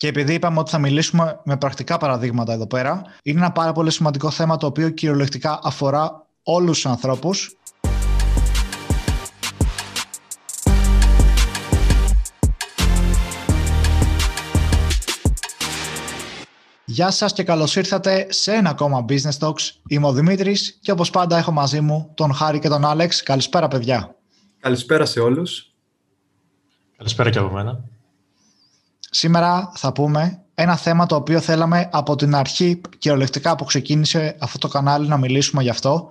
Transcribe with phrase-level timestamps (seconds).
[0.00, 3.90] Και επειδή είπαμε ότι θα μιλήσουμε με πρακτικά παραδείγματα εδώ πέρα, είναι ένα πάρα πολύ
[3.90, 7.56] σημαντικό θέμα το οποίο κυριολεκτικά αφορά όλους τους ανθρώπους
[16.84, 19.70] Γεια σας και καλώς ήρθατε σε ένα ακόμα Business Talks.
[19.88, 23.22] Είμαι ο Δημήτρης και όπως πάντα έχω μαζί μου τον Χάρη και τον Άλεξ.
[23.22, 24.16] Καλησπέρα παιδιά.
[24.60, 25.72] Καλησπέρα σε όλους.
[26.96, 27.84] Καλησπέρα και από μένα.
[29.10, 34.58] Σήμερα θα πούμε ένα θέμα το οποίο θέλαμε από την αρχή κυριολεκτικά που ξεκίνησε αυτό
[34.58, 36.08] το κανάλι να μιλήσουμε γι' αυτό.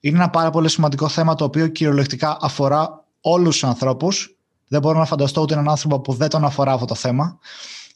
[0.00, 4.36] Είναι ένα πάρα πολύ σημαντικό θέμα το οποίο κυριολεκτικά αφορά όλους τους ανθρώπους.
[4.68, 7.38] Δεν μπορώ να φανταστώ ούτε έναν άνθρωπο που δεν τον αφορά αυτό το θέμα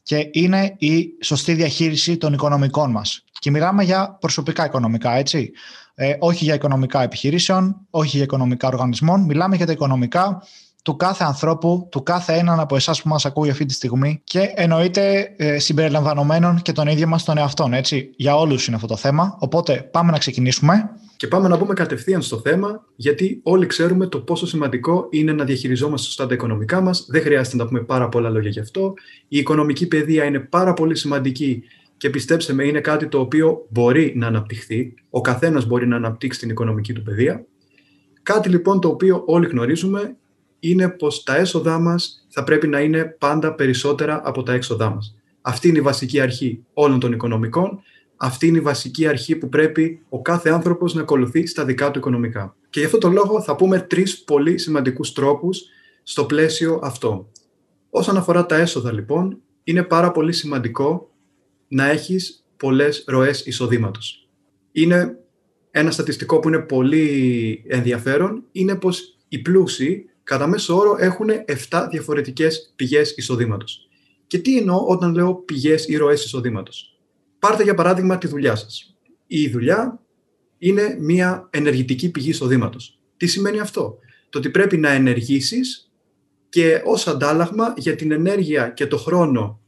[0.03, 3.25] και είναι η σωστή διαχείριση των οικονομικών μας.
[3.39, 5.51] Και μιλάμε για προσωπικά οικονομικά, έτσι.
[5.95, 9.21] Ε, όχι για οικονομικά επιχειρήσεων, όχι για οικονομικά οργανισμών.
[9.21, 10.43] Μιλάμε για τα οικονομικά
[10.87, 14.53] του κάθε ανθρώπου, του κάθε έναν από εσάς που μας ακούει αυτή τη στιγμή και
[14.55, 18.11] εννοείται ε, συμπεριλαμβανομένων και των ίδιων μας των εαυτών, έτσι.
[18.17, 19.37] Για όλους είναι αυτό το θέμα.
[19.41, 20.91] Οπότε πάμε να ξεκινήσουμε.
[21.17, 25.45] Και πάμε να μπούμε κατευθείαν στο θέμα, γιατί όλοι ξέρουμε το πόσο σημαντικό είναι να
[25.45, 27.07] διαχειριζόμαστε σωστά τα οικονομικά μας.
[27.09, 28.95] Δεν χρειάζεται να πούμε πάρα πολλά λόγια γι' αυτό.
[29.29, 31.63] Η οικονομική παιδεία είναι πάρα πολύ σημαντική
[31.97, 34.95] και πιστέψτε με, είναι κάτι το οποίο μπορεί να αναπτυχθεί.
[35.11, 37.45] Ο καθένας μπορεί να αναπτύξει την οικονομική του παιδεία.
[38.23, 40.17] Κάτι λοιπόν το οποίο όλοι γνωρίζουμε
[40.61, 45.17] είναι πως τα έσοδά μας θα πρέπει να είναι πάντα περισσότερα από τα έξοδά μας.
[45.41, 47.81] Αυτή είναι η βασική αρχή όλων των οικονομικών
[48.17, 51.99] αυτή είναι η βασική αρχή που πρέπει ο κάθε άνθρωπος να ακολουθεί στα δικά του
[51.99, 52.57] οικονομικά.
[52.71, 55.63] Και γι' αυτό το λόγο θα πούμε τρεις πολύ σημαντικούς τρόπους
[56.03, 57.31] στο πλαίσιο αυτό.
[57.91, 61.11] Όσον αφορά τα έσοδα λοιπόν, είναι πάρα πολύ σημαντικό
[61.69, 64.29] να έχεις πολλές ροές εισοδήματος.
[64.73, 65.19] Είναι
[65.71, 71.29] ένα στατιστικό που είναι πολύ ενδιαφέρον, είναι πως οι πλούσιοι κατά μέσο όρο έχουν
[71.71, 73.89] 7 διαφορετικές πηγές εισοδήματος.
[74.27, 76.99] Και τι εννοώ όταν λέω πηγές ή ροές εισοδήματος;
[77.39, 78.97] Πάρτε για παράδειγμα τη δουλειά σας.
[79.27, 80.01] Η δουλειά
[80.59, 82.99] είναι μια ενεργητική πηγή εισοδήματος.
[83.17, 83.99] Τι σημαίνει αυτό;
[84.31, 85.91] Το ότι πρέπει να ενεργήσεις
[86.49, 89.61] και ως αντάλλαγμα για την ενέργεια και το χρόνο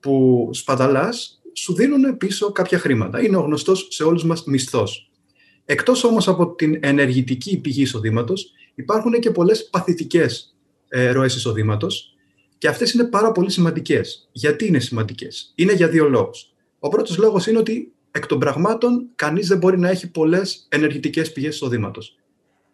[0.00, 3.22] που σπαταλάς σου δίνουν πίσω κάποια χρήματα.
[3.22, 5.10] Είναι ο γνωστός σε όλους μας μισθός.
[5.64, 10.56] Εκτός όμως από την ενεργητική πηγή εισοδήματος, υπάρχουν και πολλές παθητικές
[10.88, 12.16] ε, ροές εισοδήματος
[12.58, 14.28] και αυτές είναι πάρα πολύ σημαντικές.
[14.32, 16.54] Γιατί είναι σημαντικές; Είναι για δύο λόγους.
[16.78, 21.32] Ο πρώτος λόγος είναι ότι εκ των πραγμάτων κανείς δεν μπορεί να έχει πολλές ενεργητικές
[21.32, 22.18] πηγές εισοδήματος.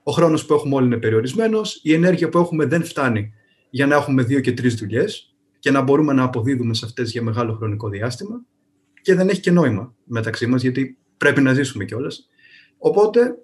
[0.02, 3.32] Ο χρόνος που έχουμε όλοι είναι περιορισμένος, η ενέργεια που έχουμε δεν φτάνει
[3.70, 7.22] για να έχουμε δύο και τρεις δουλειές και να μπορούμε να αποδίδουμε σε αυτές για
[7.22, 8.44] μεγάλο χρονικό διάστημα
[9.02, 12.28] και δεν έχει και νόημα μεταξύ μας γιατί πρέπει να ζήσουμε κιόλας.
[12.78, 13.36] Οπότε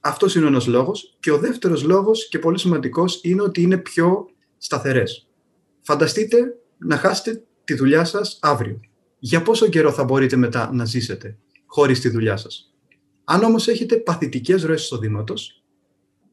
[0.00, 1.16] αυτός είναι ένας λόγος.
[1.20, 4.26] Και ο δεύτερος λόγος και πολύ σημαντικός είναι ότι είναι πιο
[4.58, 5.28] σταθερές.
[5.80, 8.80] Φανταστείτε να χάσετε τη δουλειά σας αύριο
[9.18, 11.36] για πόσο καιρό θα μπορείτε μετά να ζήσετε
[11.66, 12.74] χωρίς τη δουλειά σας;
[13.24, 15.34] Αν όμως έχετε παθητικές ροές εισοδήματο,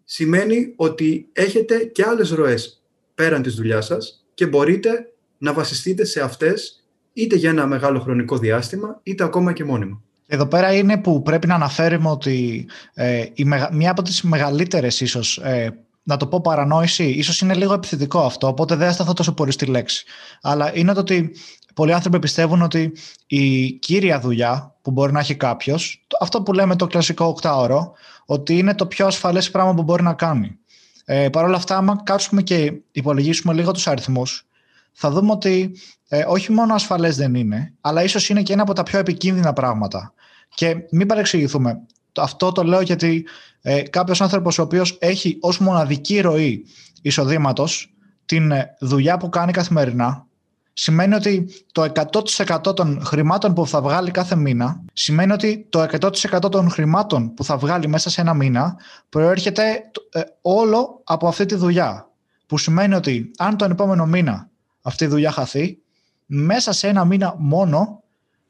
[0.03, 2.83] σημαίνει ότι έχετε και άλλες ροές
[3.15, 8.37] πέραν της δουλειά σας και μπορείτε να βασιστείτε σε αυτές είτε για ένα μεγάλο χρονικό
[8.37, 10.03] διάστημα, είτε ακόμα και μόνιμα.
[10.28, 15.38] Εδώ πέρα είναι που πρέπει να αναφέρουμε ότι ε, η, μία από τις μεγαλύτερες ίσως
[15.38, 19.34] ε, να το πω παρανόηση, ίσως είναι λίγο επιθετικό αυτό, οπότε δεν θα σταθώ τόσο
[19.34, 20.06] πολύ στη λέξη.
[20.41, 21.36] Αλλά είναι το ότι
[21.75, 22.91] πολλοί άνθρωποι πιστεύουν ότι
[23.28, 27.94] η κύρια δουλειά που μπορεί να έχει κάποιος, αυτό που λέμε το κλασικό οκτάωρο,
[28.25, 30.57] ότι είναι το πιο ασφαλές πράγμα που μπορεί να κάνει.
[31.06, 34.47] Ε, Παρ' όλα αυτά, άμα κάτσουμε και υπολογίσουμε λίγο τους αριθμούς,
[34.95, 38.73] θα δούμε ότι ε, όχι μόνο ασφαλές δεν είναι, αλλά ίσως είναι και ένα από
[38.73, 40.13] τα πιο επικίνδυνα πράγματα.
[40.56, 41.81] Και μην παρεξηγηθούμε.
[42.16, 43.25] Αυτό το λέω γιατί
[43.61, 46.66] ε, κάποιος άνθρωπος ο οποίος έχει ως μοναδική ροή
[47.01, 47.94] εισοδήματος
[48.25, 50.28] την ε, δουλειά που κάνει καθημερινά,
[50.73, 56.51] σημαίνει ότι το 100% των χρημάτων που θα βγάλει κάθε μήνα, σημαίνει ότι το 100%
[56.51, 58.75] των χρημάτων που θα βγάλει μέσα σε ένα μήνα
[59.09, 59.63] προέρχεται
[60.12, 62.09] ε, όλο από αυτή τη δουλειά.
[62.47, 64.50] Που σημαίνει ότι αν τον επόμενο μήνα
[64.85, 65.78] αυτή η δουλειά χαθεί,
[66.25, 68.04] μέσα σε ένα μήνα μόνο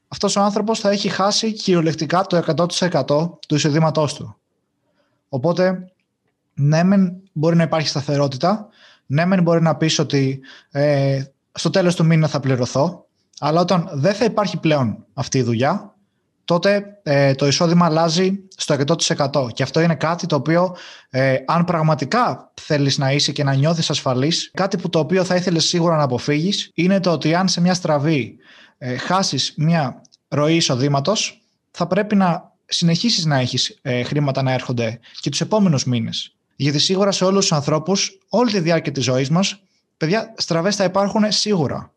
[0.07, 2.44] αυτός ο άνθρωπος θα έχει χάσει κυριολεκτικά το
[3.07, 4.38] 100% του εισοδήματός του.
[5.30, 5.92] Οπότε,
[6.54, 8.68] ναι, μεν μπορεί να υπάρχει σταθερότητα,
[9.06, 10.39] ναι, μεν μπορεί να πεις ότι
[10.71, 13.06] ε, στο τέλος του μήνα θα πληρωθώ,
[13.39, 15.94] αλλά όταν δεν θα υπάρχει πλέον αυτή η δουλειά,
[16.45, 19.53] τότε ε, το εισόδημα αλλάζει στο 100%.
[19.53, 20.75] Και αυτό είναι κάτι το οποίο,
[21.09, 25.36] ε, αν πραγματικά θέλεις να είσαι και να νιώθεις ασφαλής, κάτι που το οποίο θα
[25.36, 28.38] ήθελες σίγουρα να αποφύγεις, είναι το ότι αν σε μια στραβή
[28.77, 35.00] ε, χάσεις μια ροή εισοδήματος, θα πρέπει να συνεχίσεις να έχεις ε, χρήματα να έρχονται
[35.19, 36.36] και τους επόμενους μήνες.
[36.56, 39.59] Γιατί σίγουρα σε όλους τους ανθρώπους, όλη τη διάρκεια της ζωής μας,
[39.97, 41.94] παιδιά, στραβές θα υπάρχουν σίγουρα.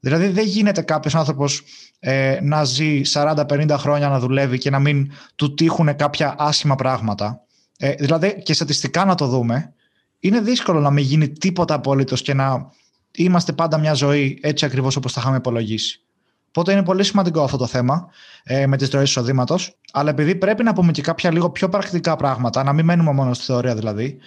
[0.00, 1.62] Δηλαδή δεν γίνεται κάποιος άνθρωπος
[1.98, 7.40] ε, να ζει 40-50 χρόνια να δουλεύει και να μην του τύχουν κάποια άσχημα πράγματα.
[7.78, 9.72] Ε, δηλαδή και στατιστικά να το δούμε,
[10.18, 12.70] είναι δύσκολο να μην γίνει τίποτα απολύτω και να
[13.16, 16.00] είμαστε πάντα μια ζωή έτσι ακριβώς όπως τα είχαμε υπολογίσει.
[16.48, 18.08] Οπότε είναι πολύ σημαντικό αυτό το θέμα
[18.42, 19.76] ε, με τις ροές εισοδήματος.
[19.92, 23.34] Αλλά επειδή πρέπει να πούμε και κάποια λίγο πιο πρακτικά πράγματα, να μην μένουμε μόνο
[23.34, 24.18] στη θεωρία δηλαδή.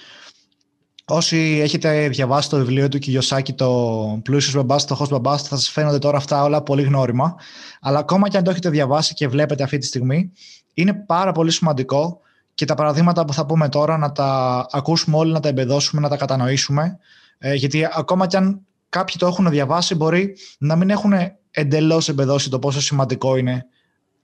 [1.06, 5.69] Όσοι έχετε διαβάσει το βιβλίο του Κιγιοσάκη, το Πλούσιος Μπαμπάς, το Host Μπαμπάς, θα σας
[5.69, 7.36] φαίνονται τώρα αυτά όλα πολύ γνώριμα.
[7.81, 10.31] Αλλά ακόμα και αν το έχετε διαβάσει και βλέπετε αυτή τη στιγμή,
[10.74, 12.19] είναι πάρα πολύ σημαντικό
[12.53, 16.09] και τα παραδείγματα που θα πούμε τώρα να τα ακούσουμε όλοι, να τα εμπεδώσουμε, να
[16.09, 16.98] τα κατανοήσουμε.
[17.38, 21.13] Ε, γιατί ακόμα και αν κάποιοι το έχουν διαβάσει, μπορεί να μην έχουν
[21.51, 23.65] εντελώς εμπεδώσει το πόσο σημαντικό είναι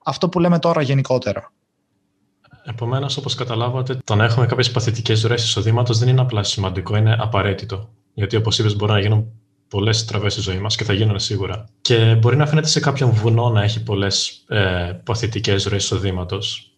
[0.04, 1.52] αυτό που λέμε τώρα γενικότερα.
[2.70, 7.16] Επομένως, όπως καταλάβατε, το να έχουμε κάποιες παθητικές ροές εισοδήματος δεν είναι απλά σημαντικό, είναι
[7.20, 7.90] απαραίτητο.
[8.14, 9.32] Γιατί, όπως είπες, μπορεί να γίνουν
[9.68, 11.66] πολλές τραβές στη ζωή μας και θα γίνουν σίγουρα.
[11.82, 16.72] Και μπορεί να φαίνεται σε κάποιον βουνό να έχει πολλές ε, παθητικές ροές εισοδήματος.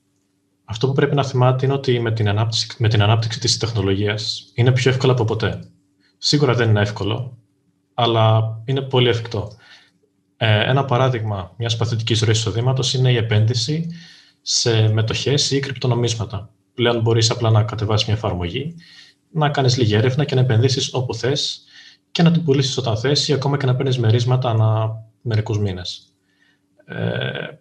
[0.65, 4.51] Αυτό που πρέπει να θυμάται είναι ότι με την ανάπτυξη, με την ανάπτυξη της τεχνολογίας
[4.53, 5.59] είναι πιο εύκολο από ποτέ.
[6.17, 7.37] Σίγουρα δεν είναι εύκολο,
[7.93, 9.51] αλλά είναι πολύ εφικτό.
[10.37, 13.87] Ε, ένα παράδειγμα μιας παθητικής ροής εισοδήματος είναι η επένδυση
[14.41, 16.49] σε μετοχές ή κρυπτονομίσματα.
[16.73, 18.75] Πλέον μπορείς απλά να κατεβάσεις μια εφαρμογή,
[19.31, 21.63] να κάνεις λίγη έρευνα και να επενδύσεις όπου θες
[22.11, 24.91] και να την πουλήσεις όταν θες ή ακόμα και να παίρνεις μερίσματα ανά
[25.21, 26.13] μερικούς μήνες.
[26.85, 27.59] Ε,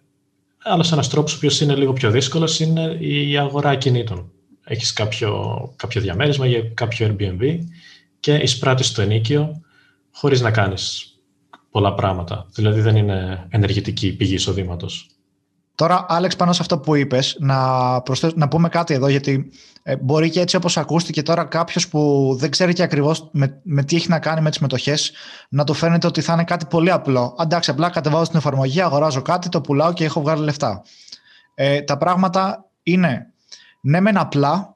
[0.63, 4.31] Άλλος ένας τρόπος, ο οποίος είναι λίγο πιο δύσκολος, είναι η αγορά κινήτων.
[4.63, 7.59] Έχεις κάποιο, κάποιο διαμέρισμα για κάποιο Airbnb
[8.19, 9.61] και εισπράττεις το ενίκιο
[10.11, 11.13] χωρίς να κάνεις
[11.69, 12.47] πολλά πράγματα.
[12.53, 15.09] Δηλαδή δεν είναι ενεργητική πηγή εισοδήματος.
[15.79, 17.91] Τώρα, Άλεξ, πάνω σε αυτό που είπες, να,
[18.35, 19.51] να πούμε κάτι εδώ, γιατί
[19.83, 23.83] ε, μπορεί και έτσι όπως ακούστηκε τώρα κάποιος που δεν ξέρει και ακριβώς με, με
[23.83, 25.11] τι έχει να κάνει με τις μετοχές,
[25.49, 27.35] να του φαίνεται ότι θα είναι κάτι πολύ απλό.
[27.37, 30.83] Αντάξει, απλά κατεβάζω την εφαρμογή, αγοράζω κάτι, το πουλάω και έχω βγάλει λεφτά.
[31.53, 33.33] Ε, τα πράγματα είναι
[33.81, 34.75] ναι, μεν απλά,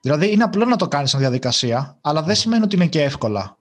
[0.00, 3.56] δηλαδή είναι απλό να το κάνεις σαν διαδικασία, αλλά δεν σημαίνει ότι είναι και εύκολα.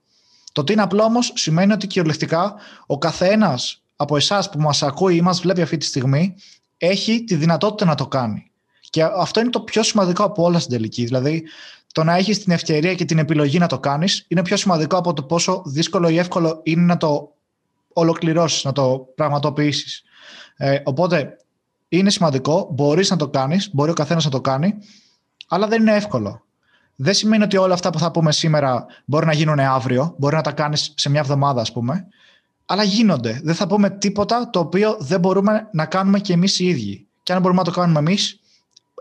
[0.52, 2.56] Το ότι είναι απλό όμως σημαίνει ότι κυριολεκτικά
[2.86, 6.36] ο καθένας από εσάς που μας ακούει ή μας βλέπει αυτή τη στιγμή
[6.78, 8.52] έχει τη δυνατότητα να το κάνει.
[8.90, 11.06] Και αυτό είναι το πιο σημαντικό από όλα στην τελική.
[11.06, 11.44] Δηλαδή,
[11.92, 15.14] το να έχεις την ευκαιρία και την επιλογή να το κάνεις είναι πιο σημαντικό από
[15.14, 17.34] το πόσο δύσκολο ή εύκολο είναι να το
[17.94, 20.04] ολοκληρώσεις, να το πραγματοποιήσεις.
[20.56, 21.38] Ε, οπότε,
[21.90, 24.76] είναι σημαντικό, μπορείς να το κάνεις, μπορεί ο καθένας να το κάνει,
[25.48, 26.44] αλλά δεν είναι εύκολο.
[26.96, 30.42] Δεν σημαίνει ότι όλα αυτά που θα πούμε σήμερα μπορεί να γίνουν αύριο, μπορεί να
[30.42, 32.08] τα κάνεις σε μια εβδομάδα, ας πούμε
[32.66, 33.40] αλλά γίνονται.
[33.44, 37.08] Δεν θα πούμε τίποτα το οποίο δεν μπορούμε να κάνουμε και εμείς οι ίδιοι.
[37.24, 38.40] Και αν μπορούμε να το κάνουμε εμείς,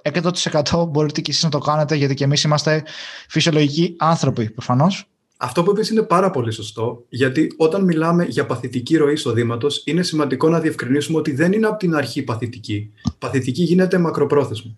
[0.02, 2.82] 100% μπορείτε και εσείς να το κάνετε, γιατί και εμείς είμαστε
[3.28, 5.08] φυσιολογικοί άνθρωποι, προφανώς.
[5.36, 10.02] Αυτό που είπες είναι πάρα πολύ σωστό, γιατί όταν μιλάμε για παθητική ροή εισοδήματος, είναι
[10.02, 12.92] σημαντικό να διευκρινίσουμε ότι δεν είναι από την αρχή παθητική.
[13.18, 14.76] Παθητική γίνεται μακροπρόθεσμα.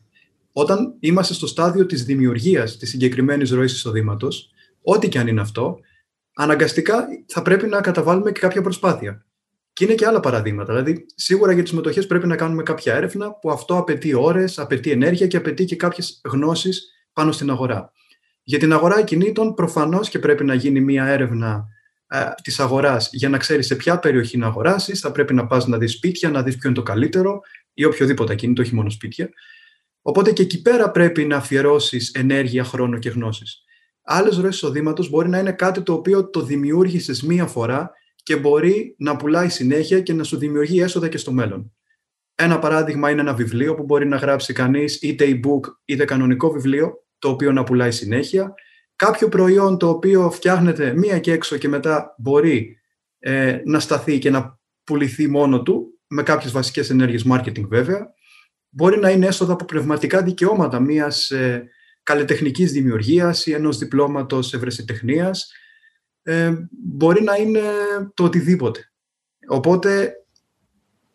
[0.52, 4.50] Όταν είμαστε στο στάδιο της δημιουργίας της συγκεκριμένης ροής εισοδήματος,
[4.82, 5.78] ό,τι και αν είναι αυτό,
[6.36, 9.26] αναγκαστικά θα πρέπει να καταβάλουμε και κάποια προσπάθεια.
[9.72, 10.72] Και είναι και άλλα παραδείγματα.
[10.72, 14.90] Δηλαδή, σίγουρα για τις μετοχέ πρέπει να κάνουμε κάποια έρευνα που αυτό απαιτεί ώρες, απαιτεί
[14.90, 17.92] ενέργεια και απαιτεί και κάποιες γνώσεις πάνω στην αγορά.
[18.42, 21.66] Για την αγορά κινήτων, προφανώς και πρέπει να γίνει μία έρευνα
[22.06, 25.00] ε, της αγοράς για να ξέρεις σε ποια περιοχή να αγοράσεις.
[25.00, 27.40] Θα πρέπει να πας να δεις σπίτια, να δεις ποιο είναι το καλύτερο
[27.74, 29.28] ή οποιοδήποτε κινήτο, όχι μόνο σπίτια.
[30.02, 33.64] Οπότε και εκεί πέρα πρέπει να αφιερώσεις ενέργεια, χρόνο και γνώσεις.
[34.08, 37.90] Άλλες ροές εισοδήματος μπορεί να είναι κάτι το οποίο το δημιούργησες μία φορά
[38.22, 41.72] και μπορεί να πουλάει συνέχεια και να σου δημιουργεί έσοδα και στο μέλλον.
[42.34, 47.04] Ένα παράδειγμα είναι ένα βιβλίο που μπορεί να γράψει κανείς είτε e-book είτε κανονικό βιβλίο,
[47.18, 48.54] το οποίο να πουλάει συνέχεια.
[48.96, 52.80] Κάποιο προϊόν το οποίο φτιάχνεται μία και έξω και μετά μπορεί
[53.18, 58.14] ε, να σταθεί και να πουληθεί μόνο του, με κάποιες βασικές ενέργειες marketing βέβαια.
[58.68, 61.68] Μπορεί να είναι έσοδα από πνευματικά δικαιώματα μιας ε,
[62.06, 65.52] καλλιτεχνικής δημιουργίας ή ενός διπλώματος ευρεσιτεχνίας.
[66.22, 67.60] Ε, μπορεί να είναι
[68.14, 68.92] το οτιδήποτε.
[69.48, 70.12] Οπότε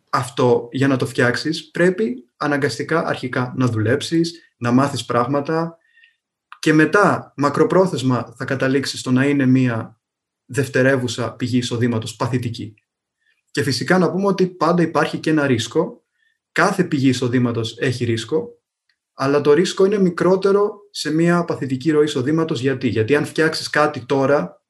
[0.09, 5.77] αυτό για να το φτιάξεις πρέπει αναγκαστικά αρχικά να δουλέψεις, να μάθεις πράγματα
[6.59, 9.99] και μετά μακροπρόθεσμα θα καταλήξεις στο να είναι μια
[10.45, 12.73] δευτερεύουσα πηγή εισοδήματος παθητική.
[13.51, 16.03] Και φυσικά να πούμε ότι πάντα υπάρχει και ένα ρίσκο.
[16.51, 18.60] Κάθε πηγή εισοδήματος έχει ρίσκο
[19.13, 22.59] αλλά το ρίσκο είναι μικρότερο σε μια παθητική ροή εισοδήματος.
[22.59, 24.61] Γιατί; Γιατί αν φτιάξεις κάτι τώρα,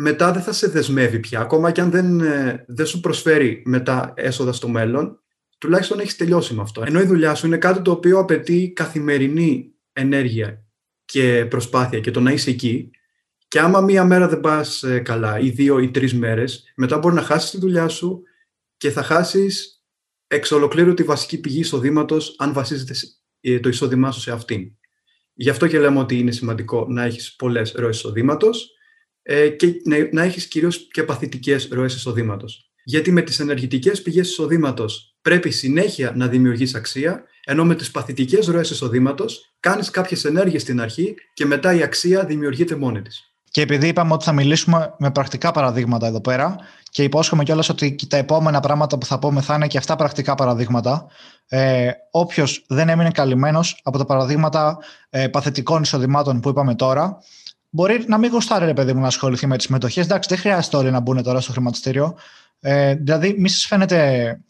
[0.00, 1.40] μετά δεν θα σε δεσμεύει πια.
[1.40, 5.22] Ακόμα και αν δεν, ε, δεν σου προσφέρει μετά έσοδα στο μέλλον,
[5.58, 6.82] τουλάχιστον έχεις τελειώσει με αυτό.
[6.86, 10.64] Ενώ η δουλειά σου είναι κάτι το οποίο απαιτεί καθημερινή ενέργεια
[11.04, 12.90] και προσπάθεια και το να είσαι εκεί.
[13.48, 17.14] Και άμα μία μέρα δεν πας ε, καλά, ή δύο ή τρεις μέρες, μετά μπορεί
[17.14, 18.22] να χάσεις τη δουλειά σου
[18.76, 19.77] και θα χάσεις
[20.28, 22.94] εξ ολοκλήρου τη βασική πηγή εισοδήματος, αν βασίζεται
[23.40, 24.72] ε, το εισόδημά σου σε αυτήν.
[25.34, 28.70] Γι' αυτό και λέμε ότι είναι σημαντικό να έχεις πολλές ροές εισοδήματος
[29.22, 29.74] ε, και
[30.12, 32.72] να έχεις κυρίως και παθητικές ροές εισοδήματος.
[32.84, 38.46] Γιατί με τις ενεργητικές πηγές εισοδήματος πρέπει συνέχεια να δημιουργείς αξία, ενώ με τις παθητικές
[38.46, 43.22] ροές εισοδήματος κάνεις κάποιες ενέργειες στην αρχή και μετά η αξία δημιουργείται μόνη της.
[43.50, 46.56] Και επειδή είπαμε ότι θα μιλήσουμε με πρακτικά παραδείγματα εδώ πέρα
[46.90, 50.34] και υπόσχομαι κιόλας ότι τα επόμενα πράγματα που θα πούμε θα είναι και αυτά πρακτικά
[50.34, 51.06] παραδείγματα.
[51.48, 54.78] Ε, Όποιος δεν έμεινε καλυμμένος από τα παραδείγματα
[55.10, 57.18] ε, παθητικών εισοδημάτων που είπαμε τώρα,
[57.68, 60.00] μπορεί να μην γουστάρει, ρε παιδί μου, να ασχοληθεί με τις μετοχέ.
[60.00, 62.14] Εντάξει, δεν χρειάζεται όλοι να μπουν τώρα στο χρηματιστήριο.
[62.60, 64.40] Ε, δηλαδή, μη σας φαίνεται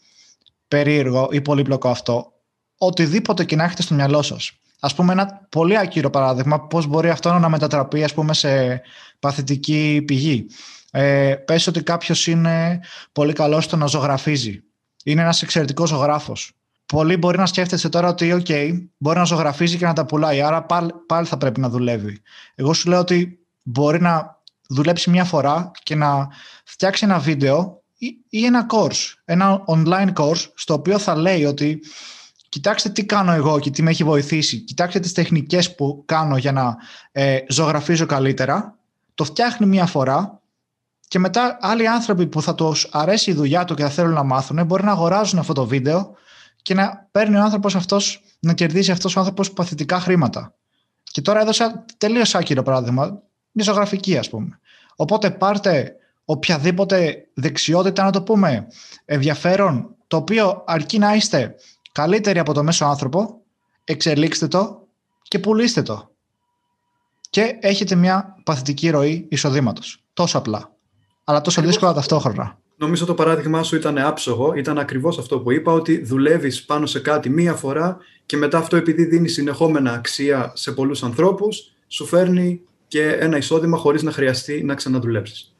[0.67, 2.31] περίεργο ή πολύπλοκο αυτό.
[2.77, 7.09] Οτιδήποτε και να έχετε στο μυαλό σας ας πούμε ένα πολύ ακύρο παράδειγμα πώς μπορεί
[7.09, 8.81] αυτό να μετατραπεί ας πούμε σε
[9.19, 10.45] παθητική πηγή.
[10.91, 12.79] Ε, πες ότι κάποιος είναι
[13.11, 14.63] πολύ καλός στο να ζωγραφίζει.
[15.03, 16.51] Είναι ένας εξαιρετικός ζωγράφος.
[16.85, 20.63] Πολλοί μπορεί να σκέφτεσαι τώρα ότι OK, μπορεί να ζωγραφίζει και να τα πουλάει, άρα
[20.63, 22.21] πάλι, πάλι θα πρέπει να δουλεύει.
[22.55, 26.27] Εγώ σου λέω ότι μπορεί να δουλέψει μια φορά και να
[26.63, 31.79] φτιάξει ένα βίντεο ή, ή ένα course, ένα online course, στο οποίο θα λέει ότι
[32.49, 36.51] κοιτάξτε τι κάνω εγώ και τι με έχει βοηθήσει, κοιτάξτε τις τεχνικές που κάνω για
[36.51, 36.77] να
[37.11, 38.77] ε, ζωγραφίζω καλύτερα,
[39.15, 40.38] το φτιάχνει μία φορά
[41.09, 44.23] και μετά άλλοι άνθρωποι που θα τους αρέσει η δουλειά του και θα θέλουν να
[44.23, 46.15] μάθουν μπορεί να αγοράζουν αυτό το βίντεο
[46.61, 50.53] και να παίρνει ο άνθρωπος αυτός, να κερδίσει αυτός ο άνθρωπος παθητικά χρήματα.
[51.03, 54.59] Και τώρα έδωσα τελείως άκυρο παράδειγμα, μια ζωγραφική ας πούμε.
[54.95, 58.67] Οπότε πάρτε οποιαδήποτε δεξιότητα, να το πούμε,
[59.05, 61.55] ενδιαφέρον, το οποίο αρκεί να είστε
[61.91, 63.41] καλύτεροι από το μέσο άνθρωπο,
[63.83, 64.87] εξελίξτε το
[65.21, 66.11] και πουλήστε το.
[67.29, 70.03] Και έχετε μια παθητική ροή εισοδήματος.
[70.13, 70.77] Τόσο απλά.
[71.29, 72.57] Αλλά τόσο δύσκολα ταυτόχρονα.
[72.77, 74.53] Νομίζω το παράδειγμά σου ήταν άψογο.
[74.53, 78.75] Ήταν ακριβώς αυτό που είπα, ότι δουλεύεις πάνω σε κάτι μία φορά και μετά αυτό
[78.75, 84.63] επειδή δίνεις συνεχόμενα αξία σε πολλούς ανθρώπους, σου φέρνει και ένα εισόδημα χωρίς να χρειαστεί
[84.63, 85.55] να ξαναδουλέψεις.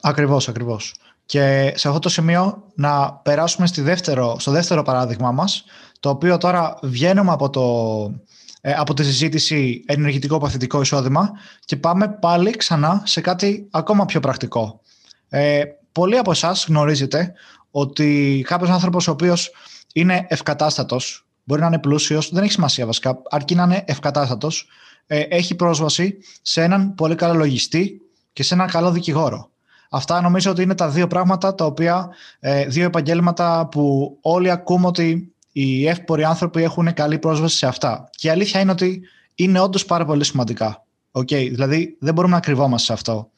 [0.00, 0.94] Ακριβώς, ακριβώς.
[1.26, 5.64] Και σε αυτό το σημείο να περάσουμε στη δεύτερο, στο δεύτερο παράδειγμα μας,
[6.00, 7.64] το οποίο τώρα βγαίνουμε από, το,
[8.10, 8.20] ε,
[8.62, 11.30] από τη συζήτηση ενεργητικό παθητικό εισόδημα
[11.64, 14.80] και πάμε πάλι ξανά σε κάτι ακόμα πιο πρακτικό.
[15.28, 15.62] Ε,
[15.92, 17.32] πολλοί από εσάς γνωρίζετε
[17.70, 19.50] ότι κάποιος άνθρωπος ο οποίος
[19.92, 24.68] είναι ευκατάστατος, μπορεί να είναι πλούσιος, δεν έχει σημασία βασικά, αρκεί να είναι ευκατάστατος,
[25.06, 28.00] ε, έχει πρόσβαση σε έναν πολύ καλό λογιστή
[28.32, 29.50] και σε έναν καλό δικηγόρο.
[29.90, 32.08] Αυτά νομίζω ότι είναι τα δύο πράγματα, τα οποία,
[32.40, 38.08] ε, δύο επαγγέλματα που όλοι ακούμε ότι οι εύποροι άνθρωποι έχουν καλή πρόσβαση σε αυτά.
[38.10, 39.00] Και η αλήθεια είναι ότι
[39.34, 40.84] είναι όντως πάρα πολύ σημαντικά.
[41.12, 43.30] Okay, δηλαδή δεν μπορούμε να κρυβόμαστε σε αυτό.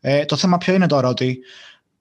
[0.00, 1.38] Ε, το θέμα ποιο είναι τώρα ότι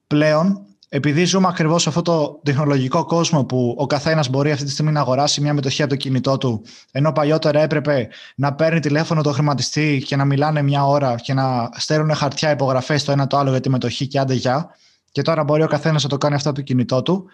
[0.08, 4.72] πλέον επειδή ζούμε ακριβώς σε αυτό το τεχνολογικό κόσμο που ο καθένας μπορεί αυτή τη
[4.72, 9.22] στιγμή να αγοράσει μια μετοχή από το κινητό του, ενώ παλιότερα έπρεπε να παίρνει τηλέφωνο
[9.22, 13.38] το χρηματιστή και να μιλάνε μια ώρα και να στέλνουν χαρτιά υπογραφές το ένα το
[13.38, 14.76] άλλο για τη μετοχή και άντε για.
[15.12, 17.30] Και τώρα μπορεί ο καθένας να το κάνει αυτό από το κινητό του.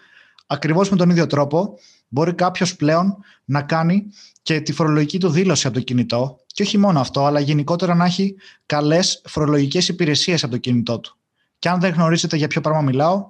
[0.46, 4.06] Ακριβώς με τον ίδιο τρόπο μπορεί κάποιος πλέον να κάνει
[4.42, 6.38] και τη φορολογική του δήλωση από το κινητό.
[6.46, 8.36] Και όχι μόνο αυτό, αλλά γενικότερα να έχει
[8.66, 11.16] καλές φορολογικές υπηρεσίες από το κινητό του.
[11.58, 13.28] Και αν δεν γνωρίζετε για ποιο πράγμα μιλάω,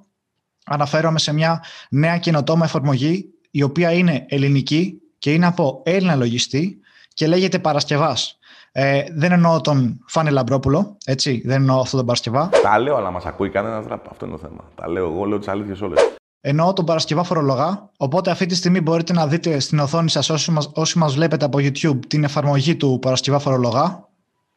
[0.65, 6.79] αναφέρομαι σε μια νέα καινοτόμα εφαρμογή η οποία είναι ελληνική και είναι από Έλληνα λογιστή
[7.15, 8.39] και λέγεται Παρασκευάς.
[8.73, 12.49] Ε, δεν εννοώ τον Φάνη Λαμπρόπουλο, έτσι, δεν εννοώ αυτόν τον Παρασκευά.
[12.63, 14.65] Τα λέω, αλλά μας ακούει κανένας Αυτό είναι το θέμα.
[14.75, 16.15] Τα λέω εγώ, λέω τις αλήθειες όλες.
[16.47, 17.91] Εννοώ τον Παρασκευά Φορολογά.
[17.97, 21.45] Οπότε αυτή τη στιγμή μπορείτε να δείτε στην οθόνη σας, όσοι μα όσοι μας βλέπετε
[21.45, 24.09] από YouTube, την εφαρμογή του Παρασκευά Φορολογά.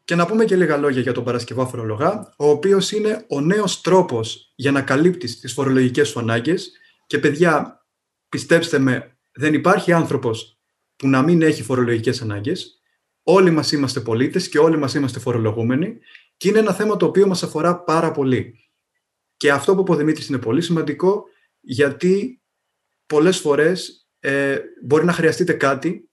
[0.05, 3.81] Και να πούμε και λίγα λόγια για τον Παρασκευά Φορολογά, ο οποίος είναι ο νέος
[3.81, 6.71] τρόπος για να καλύπτεις τις φορολογικές σου ανάγκες.
[7.07, 7.85] Και παιδιά,
[8.29, 10.57] πιστέψτε με, δεν υπάρχει άνθρωπος
[10.95, 12.81] που να μην έχει φορολογικές ανάγκες.
[13.23, 15.97] Όλοι μας είμαστε πολίτες και όλοι μας είμαστε φορολογούμενοι.
[16.37, 18.59] Και είναι ένα θέμα το οποίο μας αφορά πάρα πολύ.
[19.37, 21.25] Και αυτό που είπε ο Δημήτρης είναι πολύ σημαντικό,
[21.69, 22.41] γιατί
[23.05, 26.09] πολλές φορές ε, μπορεί να χρειαστείτε κάτι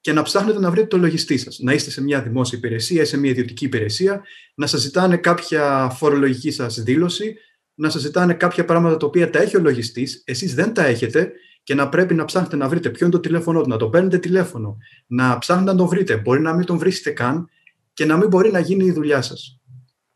[0.00, 1.58] και να ψάχνετε να βρείτε το λογιστή σας.
[1.58, 4.22] Να είστε σε μια δημόσια υπηρεσία ή σε μια ιδιωτική υπηρεσία,
[4.54, 7.36] να σας ζητάνε κάποια φορολογική σας δήλωση,
[7.74, 11.32] να σας ζητάνε κάποια πράγματα τα οποία τα έχει ο λογιστής, εσείς δεν τα έχετε
[11.62, 14.18] και να πρέπει να ψάχνετε να βρείτε ποιο είναι το τηλέφωνο του, να το παίρνετε
[14.18, 16.16] τηλέφωνο, να ψάχνετε να τον βρείτε.
[16.16, 17.48] Μπορεί να μην τον βρίσκετε καν
[17.92, 19.60] και να μην μπορεί να γίνει η δουλειά σας.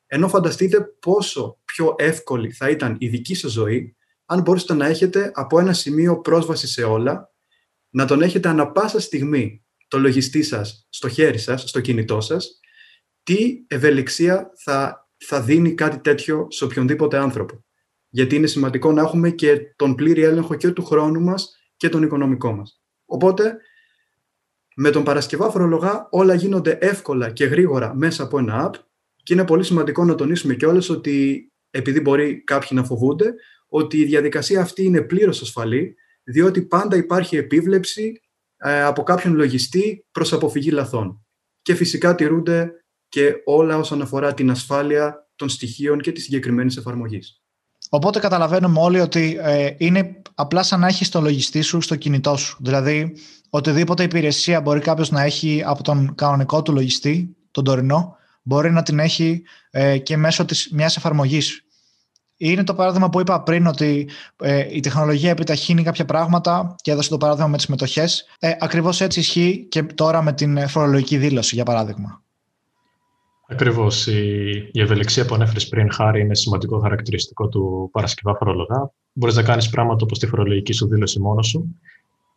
[0.06, 3.96] Ενώ φανταστείτε πόσο πιο εύκολη θα ήταν η δική σας ζωή
[4.30, 7.32] αν μπορούσατε να έχετε από ένα σημείο πρόσβαση σε όλα,
[7.90, 12.60] να τον έχετε ανα πάσα στιγμή το λογιστή σας στο χέρι σας, στο κινητό σας
[13.22, 17.64] τι ευελιξία θα, θα δίνει κάτι τέτοιο σε οποιονδήποτε άνθρωπο.
[18.08, 22.02] Γιατί είναι σημαντικό να έχουμε και τον πλήρη έλεγχο και του χρόνου μας και τον
[22.02, 22.82] οικονομικό μας.
[23.04, 23.56] Οπότε,
[24.74, 28.80] με τον Παρασκευά φορολογά όλα γίνονται εύκολα και γρήγορα μέσα από ένα app
[29.22, 33.34] και είναι πολύ σημαντικό να τονίσουμε κιόλας ότι επειδή μπορεί κάποιοι να φοβούνται,
[33.68, 35.94] ότι η διαδικασία αυτή είναι πλήρως ασφαλή,
[36.24, 38.20] διότι πάντα υπάρχει επίβλεψη
[38.56, 41.26] ε, από κάποιον λογιστή προς αποφυγή λαθών.
[41.62, 42.72] Και φυσικά τηρούνται
[43.08, 47.42] και όλα όσον αφορά την ασφάλεια των στοιχείων και της συγκεκριμένης εφαρμογής.
[47.88, 52.36] Οπότε καταλαβαίνουμε όλοι ότι ε, είναι απλά σαν να έχεις το λογιστή σου στο κινητό
[52.36, 52.56] σου.
[52.60, 53.16] Δηλαδή,
[53.50, 58.82] οτιδήποτε υπηρεσία μπορεί κάποιος να έχει από τον κανονικό του λογιστή, τον τωρινό, μπορεί να
[58.82, 61.62] την έχει ε, και μέσω της μιας εφαρμογής.
[62.40, 67.08] Είναι το παράδειγμα που είπα πριν ότι ε, η τεχνολογία επιταχύνει κάποια πράγματα και έδωσε
[67.08, 68.24] το παράδειγμα με τις μετοχές.
[68.38, 72.22] Ε, ακριβώς έτσι ισχύει και τώρα με την φορολογική δήλωση, για παράδειγμα.
[73.48, 74.06] Ακριβώς.
[74.06, 78.92] Η, η ευελιξία που ανέφερες πριν, χάρη, είναι σημαντικό χαρακτηριστικό του Παρασκευά φορολογά.
[79.12, 81.80] Μπορείς να κάνεις πράγματα όπως τη φορολογική σου δήλωση μόνος σου.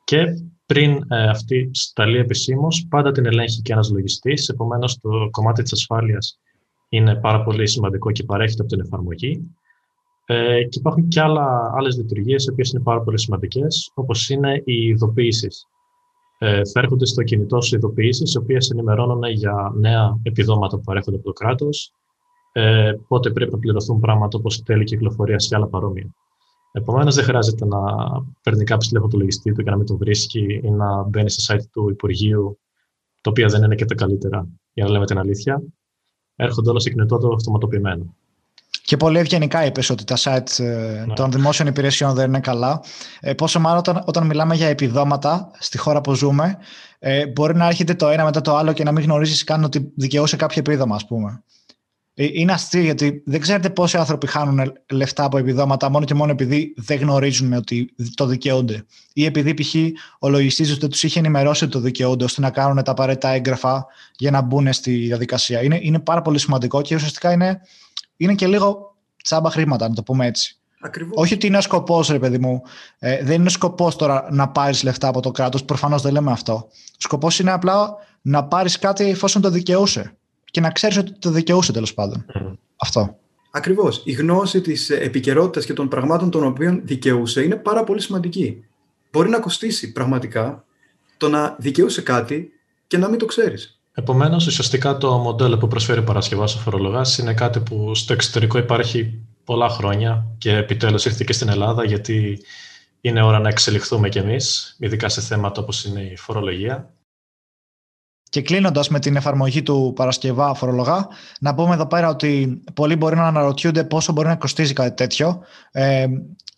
[0.03, 0.25] Και
[0.65, 4.49] πριν ε, αυτή σταλεί επισήμως, πάντα την ελέγχει και ένας λογιστής.
[4.49, 6.39] Επομένως, το κομμάτι της ασφάλειας
[6.89, 9.55] είναι πάρα πολύ σημαντικό και παρέχεται από την εφαρμογή.
[10.25, 11.21] Ε, και υπάρχουν και
[11.77, 15.65] άλλες λειτουργίες, οι οποίες είναι πάρα πολύ σημαντικές, όπως είναι οι ειδοποιήσεις
[16.43, 21.15] ε, θα έρχονται στο κινητό σου ειδοποιήσεις, οι οποίες ενημερώνουν για νέα επιδόματα που παρέχονται
[21.15, 21.91] από το κράτος,
[22.51, 26.15] ε, πότε πρέπει να πληρωθούν πράγματα όπως τέλη κυκλοφορία και άλλα παρόμοια.
[26.71, 27.79] Επομένως, δεν χρειάζεται να
[28.43, 31.53] παίρνει κάποιος τηλέφωνο του λογιστή του και να μην τον βρίσκει ή να μπαίνει στο
[31.53, 32.59] site του Υπουργείου,
[33.21, 35.63] τα οποία δεν είναι και τα καλύτερα, για να λέμε την αλήθεια.
[36.35, 38.15] Έρχονται όλα στο κινητό του αυτοματοποιημένο.
[38.83, 41.13] Και πολύ ευγενικά είπες ότι τα site ε, ναι.
[41.13, 42.81] των δημόσιων υπηρεσιών δεν είναι καλά.
[43.19, 46.57] Ε, πόσο μάλλον όταν, όταν μιλάμε για επιδόματα στη χώρα που ζούμε,
[46.99, 49.91] ε, μπορεί να έρχεται το ένα μετά το άλλο και να μην γνωρίζεις καν ότι
[49.95, 51.43] δικαιούσε κάποιο επίδομα, ας πούμε.
[52.13, 56.31] Ε, είναι αστείο γιατί δεν ξέρετε πόσοι άνθρωποι χάνουν λεφτά από επιδόματα μόνο και μόνο
[56.31, 58.85] επειδή δεν γνωρίζουν ότι το δικαιούνται.
[59.13, 59.75] Ή επειδή π.χ.
[60.19, 63.85] ο λογιστής δεν τους είχε ενημερώσει ότι το δικαιούνται ώστε να κάνουν τα απαραίτητα έγγραφα
[64.17, 65.63] για να μπουν στη διαδικασία.
[65.63, 67.61] Είναι, είναι πάρα πολύ σημαντικό και ουσιαστικά είναι
[68.21, 70.55] είναι και λίγο τσάμπα χρήματα, να το πούμε έτσι.
[70.81, 71.13] Ακριβώς.
[71.15, 72.61] Όχι ότι είναι σκοπός, ρε παιδί μου.
[72.99, 75.65] Ε, δεν είναι σκοπός τώρα να πάρεις λεφτά από το κράτος.
[75.65, 76.67] Προφανώς δεν λέμε αυτό.
[76.97, 80.15] Σκοπός είναι απλά να πάρεις κάτι εφόσον το δικαιούσε.
[80.45, 82.25] Και να ξέρεις ότι το δικαιούσε τέλος πάντων.
[82.33, 82.57] Mm.
[82.75, 83.17] Αυτό.
[83.51, 84.01] Ακριβώς.
[84.05, 88.65] Η γνώση της επικαιρότητας και των πραγμάτων των οποίων δικαιούσε είναι πάρα πολύ σημαντική.
[89.11, 90.65] Μπορεί να κοστίσει πραγματικά
[91.17, 92.51] το να δικαιούσε κάτι
[92.87, 93.80] και να μην το ξέρεις.
[94.01, 98.57] Επομένως, ουσιαστικά το μοντέλο που προσφέρει ο Παρασκευά ο φορολογάς είναι κάτι που στο εξωτερικό
[98.57, 102.39] υπάρχει πολλά χρόνια και επιτέλους ήρθε και στην Ελλάδα, γιατί
[103.01, 106.93] είναι ώρα να εξελιχθούμε κι εμείς, ειδικά σε θέματα όπως είναι η φορολογία.
[108.29, 111.07] Και κλείνοντας με την εφαρμογή του Παρασκευά φορολογά,
[111.39, 115.43] να πούμε εδώ πέρα ότι πολλοί μπορεί να αναρωτιούνται πόσο μπορεί να κοστίζει κάτι τέτοιο.
[115.71, 116.05] Ε,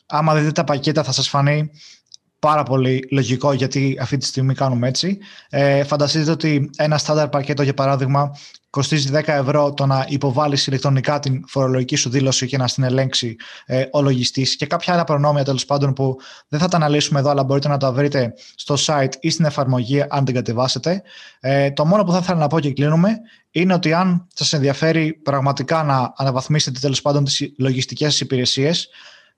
[0.05, 1.69] άμα δείτε τα πακέτα θα σας φανεί
[2.43, 5.17] πάρα πολύ λογικό γιατί αυτή τη στιγμή κάνουμε έτσι.
[5.49, 8.31] Ε, φανταστείτε ότι ένα στάνταρ πακέτο, για παράδειγμα,
[8.69, 13.35] κοστίζει 10 ευρώ το να υποβάλεις ηλεκτρονικά την φορολογική σου δήλωση και να στην ελέγξει
[13.65, 16.15] ε, ο λογιστής και κάποια άλλα προνόμια τέλος πάντων που
[16.47, 20.05] δεν θα τα αναλύσουμε εδώ, αλλά μπορείτε να τα βρείτε στο site ή στην εφαρμογή
[20.09, 21.01] αν την κατεβάσετε.
[21.39, 23.17] Ε, το μόνο που θα ήθελα να πω και κλείνουμε
[23.51, 28.89] είναι ότι αν σας ενδιαφέρει πραγματικά να αναβαθμίσετε τέλος πάντων τις λογιστικές υπηρεσίες,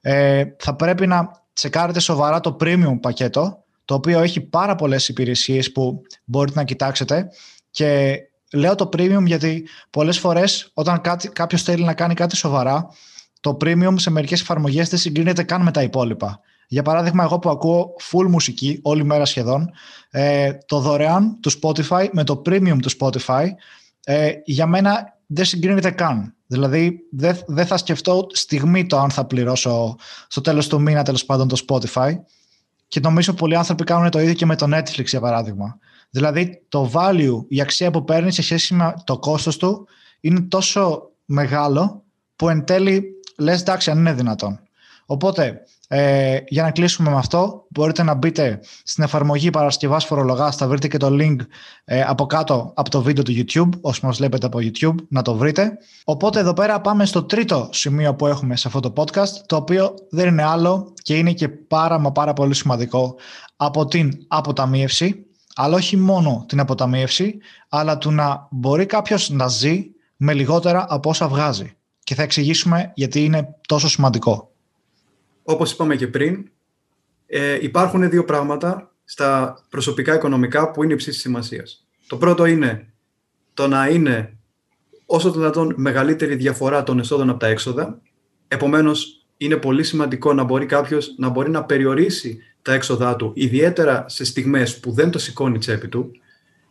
[0.07, 5.71] ε, θα πρέπει να τσεκάρετε σοβαρά το premium πακέτο, το οποίο έχει πάρα πολλές υπηρεσίες
[5.71, 7.27] που μπορείτε να κοιτάξετε
[7.71, 8.19] και
[8.53, 12.87] λέω το premium γιατί πολλές φορές όταν κάτι, κάποιος θέλει να κάνει κάτι σοβαρά,
[13.39, 16.39] το premium σε μερικές εφαρμογές δεν συγκρίνεται καν με τα υπόλοιπα.
[16.67, 19.69] Για παράδειγμα, εγώ που ακούω full μουσική όλη μέρα σχεδόν,
[20.09, 23.47] ε, το δωρεάν του Spotify με το premium του Spotify,
[24.03, 26.35] ε, για μένα δεν συγκρίνεται καν.
[26.47, 29.95] Δηλαδή δεν, δεν θα σκεφτώ στιγμή το αν θα πληρώσω
[30.27, 32.13] στο τέλος του μήνα τέλος πάντων το Spotify
[32.87, 35.77] και νομίζω πολλοί άνθρωποι κάνουν το ίδιο και με το Netflix για παράδειγμα.
[36.09, 39.87] Δηλαδή το value, η αξία που παίρνει σε σχέση με το κόστος του
[40.19, 42.03] είναι τόσο μεγάλο
[42.35, 43.03] που εν τέλει
[43.37, 44.59] λες εντάξει αν είναι δυνατόν.
[45.05, 50.55] Οπότε ε, για να κλείσουμε με αυτό, μπορείτε να μπείτε στην εφαρμογή Παρασκευάς Φορολογάς.
[50.55, 51.35] Θα βρείτε και το link
[51.85, 55.35] ε, από κάτω από το βίντεο του YouTube, όσοι μας βλέπετε από YouTube, να το
[55.35, 55.77] βρείτε.
[56.03, 59.93] Οπότε εδώ πέρα πάμε στο τρίτο σημείο που έχουμε σε αυτό το podcast, το οποίο
[60.09, 63.15] δεν είναι άλλο και είναι και πάρα μα πάρα πολύ σημαντικό
[63.55, 67.37] από την αποταμίευση, αλλά όχι μόνο την αποταμίευση,
[67.69, 71.77] αλλά του να μπορεί κάποιος να ζει με λιγότερα από όσα βγάζει.
[72.03, 74.54] Και θα εξηγήσουμε γιατί είναι τόσο σημαντικό
[75.45, 76.49] όπως είπαμε και πριν,
[77.25, 81.87] ε, υπάρχουν δύο πράγματα στα προσωπικά οικονομικά που είναι υψής σημασίας.
[82.07, 82.93] Το πρώτο είναι
[83.53, 84.37] το να είναι
[85.05, 88.01] όσο το δυνατόν μεγαλύτερη διαφορά των εσόδων από τα έξοδα.
[88.47, 94.05] Επομένως, είναι πολύ σημαντικό να μπορεί κάποιος να μπορεί να περιορίσει τα έξοδά του, ιδιαίτερα
[94.07, 96.11] σε στιγμές που δεν το σηκώνει η τσέπη του,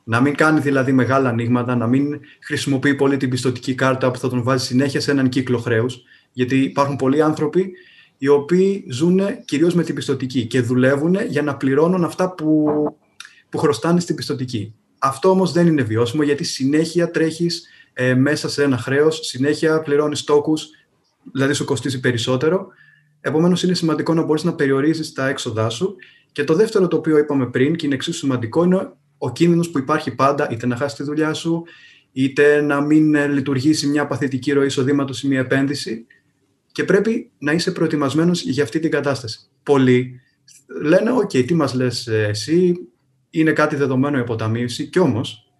[0.04, 4.28] να μην κάνει δηλαδή μεγάλα ανοίγματα, να μην χρησιμοποιεί πολύ την πιστοτική κάρτα που θα
[4.28, 6.02] τον βάζει συνέχεια σε έναν κύκλο χρέους.
[6.32, 7.72] Γιατί υπάρχουν πολλοί άνθρωποι
[8.24, 12.66] οι οποίοι ζουν κυρίως με την πιστοτική και δουλεύουν για να πληρώνουν αυτά που,
[13.48, 14.74] που χρωστάνε στην πιστοτική.
[14.98, 20.24] Αυτό όμως δεν είναι βιώσιμο γιατί συνέχεια τρέχεις ε, μέσα σε ένα χρέος, συνέχεια πληρώνεις
[20.24, 20.54] τόκου,
[21.32, 22.66] δηλαδή σου κοστίζει περισσότερο.
[23.20, 25.96] Επομένως, είναι σημαντικό να μπορείς να περιορίζεις τα έξοδά σου.
[26.32, 29.78] Και το δεύτερο το οποίο είπαμε πριν και είναι εξίσου σημαντικό είναι ο κίνδυνος που
[29.78, 31.62] υπάρχει πάντα, είτε να χάσεις τη δουλειά σου,
[32.12, 36.06] είτε να μην ε, λειτουργήσει μια παθητική ροή εισοδήματος ή μια επένδυση
[36.74, 39.38] και πρέπει να είσαι προετοιμασμένος για αυτή την κατάσταση.
[39.62, 40.20] Πολλοί
[40.82, 42.88] λένε, οκ, τι μας λες ε, εσύ,
[43.30, 45.52] είναι κάτι δεδομένο η αποταμίευση και όμως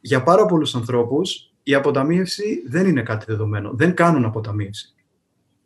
[0.00, 4.94] για πάρα πολλούς ανθρώπους η αποταμίευση δεν είναι κάτι δεδομένο, δεν κάνουν αποταμίευση.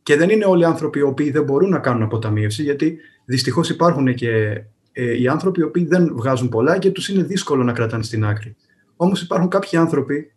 [0.03, 3.69] Και δεν είναι όλοι οι άνθρωποι οι οποίοι δεν μπορούν να κάνουν αποταμίευση, γιατί δυστυχώς
[3.69, 4.63] υπάρχουν και
[4.93, 8.25] ε, οι άνθρωποι οι οποίοι δεν βγάζουν πολλά και τους είναι δύσκολο να κρατάνε στην
[8.25, 8.57] άκρη.
[8.97, 10.33] Όμως υπάρχουν κάποιοι άνθρωποι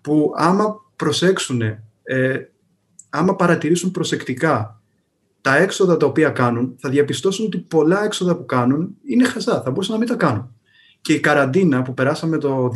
[0.00, 2.50] που άμα προσέξουν, ε,
[3.08, 4.80] άμα παρατηρήσουν προσεκτικά
[5.40, 9.70] τα έξοδα τα οποία κάνουν, θα διαπιστώσουν ότι πολλά έξοδα που κάνουν είναι χαζά, θα
[9.70, 10.54] μπορούσαν να μην τα κάνουν.
[11.00, 12.70] Και η καραντίνα που περάσαμε το 2020,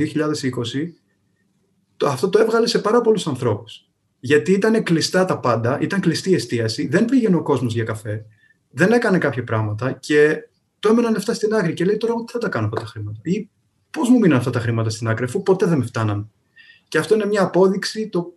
[1.96, 3.88] το, αυτό το έβγαλε σε πάρα πολλούς ανθρώπους.
[4.20, 8.26] Γιατί ήταν κλειστά τα πάντα, ήταν κλειστή η εστίαση, δεν πήγαινε ο κόσμος για καφέ,
[8.70, 10.48] δεν έκανε κάποια πράγματα και
[10.80, 13.18] το έμεναν λεφτά στην άκρη και λέει τώρα τι θα τα κάνω αυτά τα χρήματα.
[13.22, 13.48] Ή
[13.90, 16.30] πώς μου μείναν αυτά τα χρήματα στην άκρη, αφού ποτέ δεν με φτάναν.
[16.88, 18.32] Και αυτό είναι μια απόδειξη το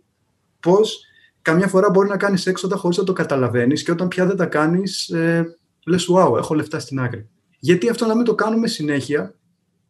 [0.60, 1.04] πώς
[1.44, 4.46] καμιά φορά μπορεί να κάνεις έξοδα χωρίς να το καταλαβαίνεις και όταν πια δεν τα
[4.46, 7.28] κάνεις, ε, λες: Wow, έχω λεφτά στην άκρη.
[7.58, 9.34] Γιατί αυτό να μην το κάνουμε συνέχεια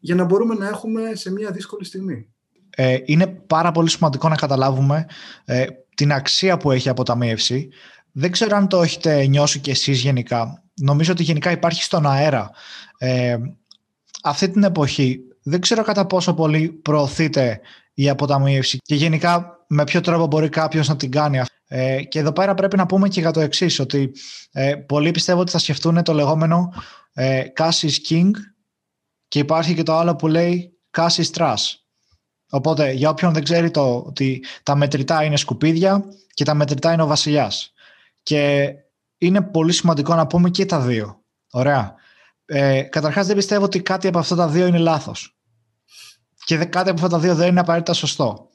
[0.01, 2.29] για να μπορούμε να έχουμε σε μια δύσκολη στιγμή.
[2.71, 5.07] Ε, είναι πάρα πολύ σημαντικό να καταλάβουμε
[5.45, 7.69] ε, την αξία που έχει η αποταμίευση.
[8.13, 12.51] Δεν ξέρω αν το έχετε νιώσει κι εσείς γενικά νομίζω ότι γενικά υπάρχει στον αέρα.
[12.99, 13.37] Ε,
[14.23, 17.61] αυτή την εποχή δεν ξέρω κατά πόσο πολύ προωθείται
[17.95, 21.41] η αποταμίευση και γενικά με ποιο τρόπο μπορεί κάποιος να την κάνει.
[21.67, 24.13] Ε, και εδώ πέρα πρέπει να πούμε και για το εξής, ότι
[24.53, 26.73] ε, πολλοί πιστεύω ότι θα σκεφτούν το λεγόμενο
[27.13, 28.31] ε, cash is king
[29.29, 31.63] και υπάρχει και το άλλο που λέει cash is trash.
[32.51, 37.03] Οπότε για όποιον δεν ξέρει το, ότι τα μετρητά είναι σκουπίδια και τα μετρητά είναι
[37.03, 37.73] ο βασιλιάς.
[38.23, 38.73] Και
[39.19, 41.23] είναι πολύ σημαντικό να πούμε και τα δύο.
[41.51, 41.95] Ωραία.
[42.45, 45.37] Ε, Καταρχάς, δεν πιστεύω ότι κάτι από αυτά τα δύο είναι λάθος.
[46.45, 48.49] Και κάτι από αυτά τα δύο δεν είναι απαραίτητα σωστό.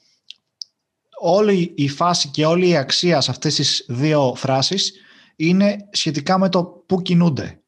[1.22, 4.92] Όλη η φάση και όλη η αξία σε αυτές τις δύο φράσεις
[5.36, 7.60] είναι σχετικά με το πού κινούνται.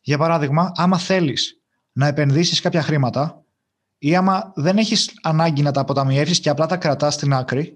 [0.00, 1.60] Για παράδειγμα, άμα θέλεις
[1.92, 3.44] να επενδύσεις κάποια χρήματα
[3.98, 7.72] ή άμα δεν έχεις ανάγκη να τα αποταμιεύσεις και απλά τα κρατάς στην άκρη,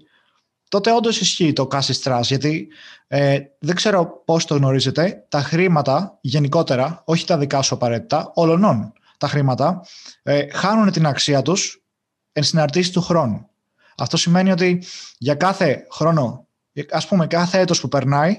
[0.67, 2.67] τότε όντως ισχύει το cash is γιατί
[3.07, 8.93] ε, δεν ξέρω πώς το γνωρίζετε, τα χρήματα γενικότερα, όχι τα δικά σου απαραίτητα, όλων
[9.17, 9.85] τα χρήματα,
[10.23, 11.83] ε, χάνουν την αξία τους
[12.31, 13.47] εν συναρτήσεις του χρόνου.
[13.97, 14.83] Αυτό σημαίνει ότι
[15.17, 16.47] για κάθε χρόνο,
[16.91, 18.37] ας πούμε κάθε έτος που περνάει,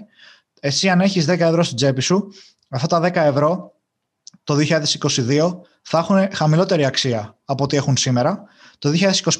[0.60, 2.32] εσύ αν έχεις 10 ευρώ στην τσέπη σου,
[2.68, 3.72] αυτά τα 10 ευρώ
[4.44, 5.50] το 2022
[5.82, 8.42] θα έχουν χαμηλότερη αξία από ό,τι έχουν σήμερα.
[8.78, 8.90] Το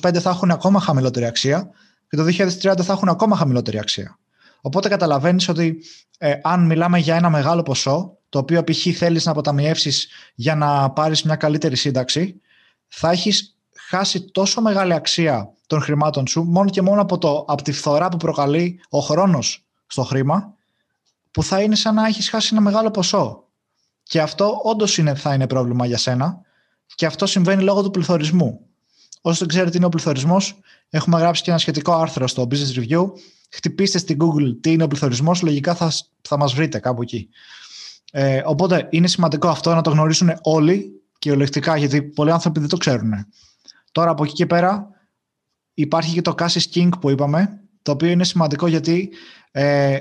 [0.03, 1.70] 2025 θα έχουν ακόμα χαμηλότερη αξία
[2.09, 4.18] και το 2030 θα έχουν ακόμα χαμηλότερη αξία.
[4.61, 5.83] Οπότε καταλαβαίνεις ότι
[6.18, 8.96] ε, αν μιλάμε για ένα μεγάλο ποσό, το οποίο π.χ.
[8.96, 12.40] θέλεις να αποταμιεύσεις για να πάρεις μια καλύτερη σύνταξη,
[12.87, 13.54] θα έχεις
[13.88, 18.09] χάσει τόσο μεγάλη αξία των χρημάτων σου, μόνο και μόνο από, το, από τη φθορά
[18.09, 20.55] που προκαλεί ο χρόνος στο χρήμα,
[21.31, 23.49] που θα είναι σαν να έχεις χάσει ένα μεγάλο ποσό.
[24.03, 26.40] Και αυτό όντως θα είναι πρόβλημα για σένα,
[26.94, 28.61] και αυτό συμβαίνει λόγω του πληθωρισμού.
[29.20, 30.59] Όσο δεν ξέρετε τι είναι ο πληθωρισμός,
[30.90, 33.07] έχουμε γράψει και ένα σχετικό άρθρο στο Business Review.
[33.51, 35.92] Χτυπήστε στην Google τι είναι ο πληθωρισμός, λογικά θα,
[36.23, 37.29] θα μας βρείτε κάπου εκεί.
[38.12, 42.77] Ε, οπότε είναι σημαντικό αυτό να το γνωρίσουν όλοι κυριολεκτικά, γιατί πολλοί άνθρωποι δεν το
[42.77, 43.12] ξέρουν.
[43.95, 44.91] Τώρα από εκεί και πέρα
[45.75, 49.11] υπάρχει και το Cash King που είπαμε, το οποίο είναι σημαντικό γιατί
[49.51, 49.99] ε,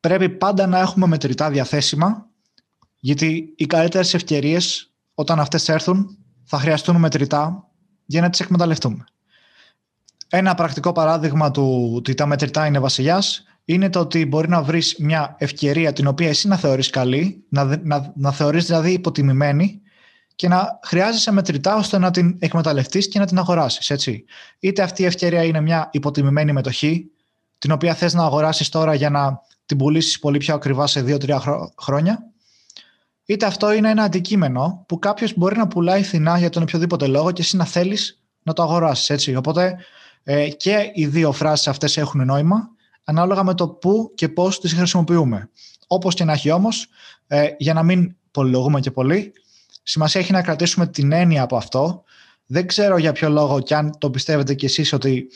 [0.00, 2.26] πρέπει πάντα να έχουμε μετρητά διαθέσιμα,
[3.00, 7.68] γιατί οι καλύτερες ευκαιρίες όταν αυτές έρθουν θα χρειαστούν μετρητά
[8.06, 9.04] για να τις εκμεταλλευτούμε.
[10.28, 14.96] Ένα πρακτικό παράδειγμα του ότι τα μετρητά είναι βασιλιάς είναι το ότι μπορεί να βρεις
[14.98, 19.82] μια ευκαιρία την οποία εσύ να θεωρείς καλή, να, να, να θεωρείς δηλαδή υποτιμημένη
[20.36, 23.90] και να χρειάζεσαι μετρητά ώστε να την εκμεταλλευτείς και να την αγοράσεις.
[23.90, 24.24] Έτσι.
[24.58, 27.10] Είτε αυτή η ευκαιρία είναι μια υποτιμημένη μετοχή,
[27.58, 31.38] την οποία θες να αγοράσεις τώρα για να την πουλήσεις πολύ πιο ακριβά σε 2-3
[31.80, 32.22] χρόνια,
[33.24, 37.32] είτε αυτό είναι ένα αντικείμενο που κάποιος μπορεί να πουλάει φθηνά για τον οποιοδήποτε λόγο
[37.32, 39.36] και εσύ να θέλεις να το αγοράσεις.
[39.36, 39.76] Οπότε
[40.22, 42.68] ε, και οι δύο φράσεις αυτές έχουν νόημα
[43.04, 45.50] ανάλογα με το πού και πώς τις χρησιμοποιούμε.
[45.86, 46.86] Όπως και να έχει όμως,
[47.26, 49.32] ε, για να μην πολυλογούμε και πολύ,
[49.84, 52.04] σημασία έχει να κρατήσουμε την έννοια από αυτό.
[52.46, 55.26] Δεν ξέρω για ποιο λόγο και αν το πιστεύετε κι εσείς ότι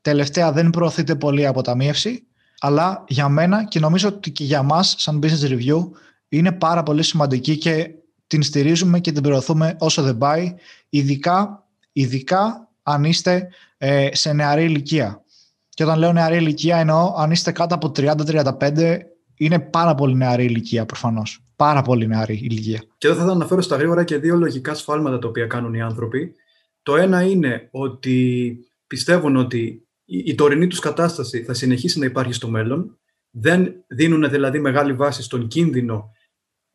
[0.00, 2.26] τελευταία δεν προωθείται πολύ αποταμίευση,
[2.58, 5.88] αλλά για μένα και νομίζω ότι και για μας σαν business review
[6.28, 7.90] είναι πάρα πολύ σημαντική και
[8.26, 10.54] την στηρίζουμε και την προωθούμε όσο δεν πάει,
[10.88, 15.22] ειδικά, ειδικά αν είστε ε, σε νεαρή ηλικία.
[15.68, 18.98] Και όταν λέω νεαρή ηλικία εννοώ αν είστε κάτω από 30-35
[19.34, 21.47] είναι πάρα πολύ νεαρή ηλικία προφανώς.
[21.58, 22.82] Πάρα πολύ νεαρή ηλικία.
[22.98, 25.74] Και εδώ θα ήθελα να αναφέρω στα γρήγορα και δύο λογικά σφάλματα τα οποία κάνουν
[25.74, 26.34] οι άνθρωποι.
[26.82, 32.48] Το ένα είναι ότι πιστεύουν ότι η τωρινή τους κατάσταση θα συνεχίσει να υπάρχει στο
[32.48, 32.98] μέλλον.
[33.30, 36.10] Δεν δίνουν δηλαδή μεγάλη βάση στον κίνδυνο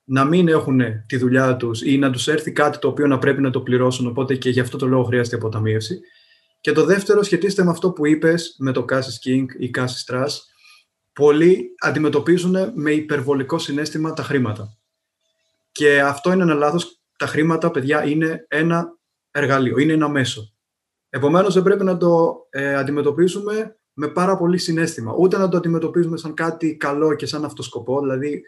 [0.04, 3.42] να μην έχουν τη δουλειά τους ή να τους έρθει κάτι το οποίο να πρέπει
[3.42, 6.00] να το πληρώσουν, οπότε και γι' αυτό το λόγο χρειάζεται αποταμίευση.
[6.62, 10.30] Και το δεύτερο σχετίζεται με αυτό που είπες με το Cassis King ή Cassis Strass.
[11.14, 14.78] Πολλοί αντιμετωπίζουν με υπερβολικό συνέστημα τα χρήματα.
[15.72, 17.02] Και αυτό είναι ένα λάθος.
[17.18, 18.98] Τα χρήματα, παιδιά, είναι ένα
[19.32, 20.54] εργαλείο, είναι ένα μέσο.
[21.10, 25.14] Επομένως, δεν πρέπει να το ε, αντιμετωπίσουμε με πάρα πολύ συνέστημα.
[25.18, 28.00] Ούτε να το αντιμετωπίζουμε σαν κάτι καλό και σαν αυτοσκοπό.
[28.00, 28.44] Δηλαδή,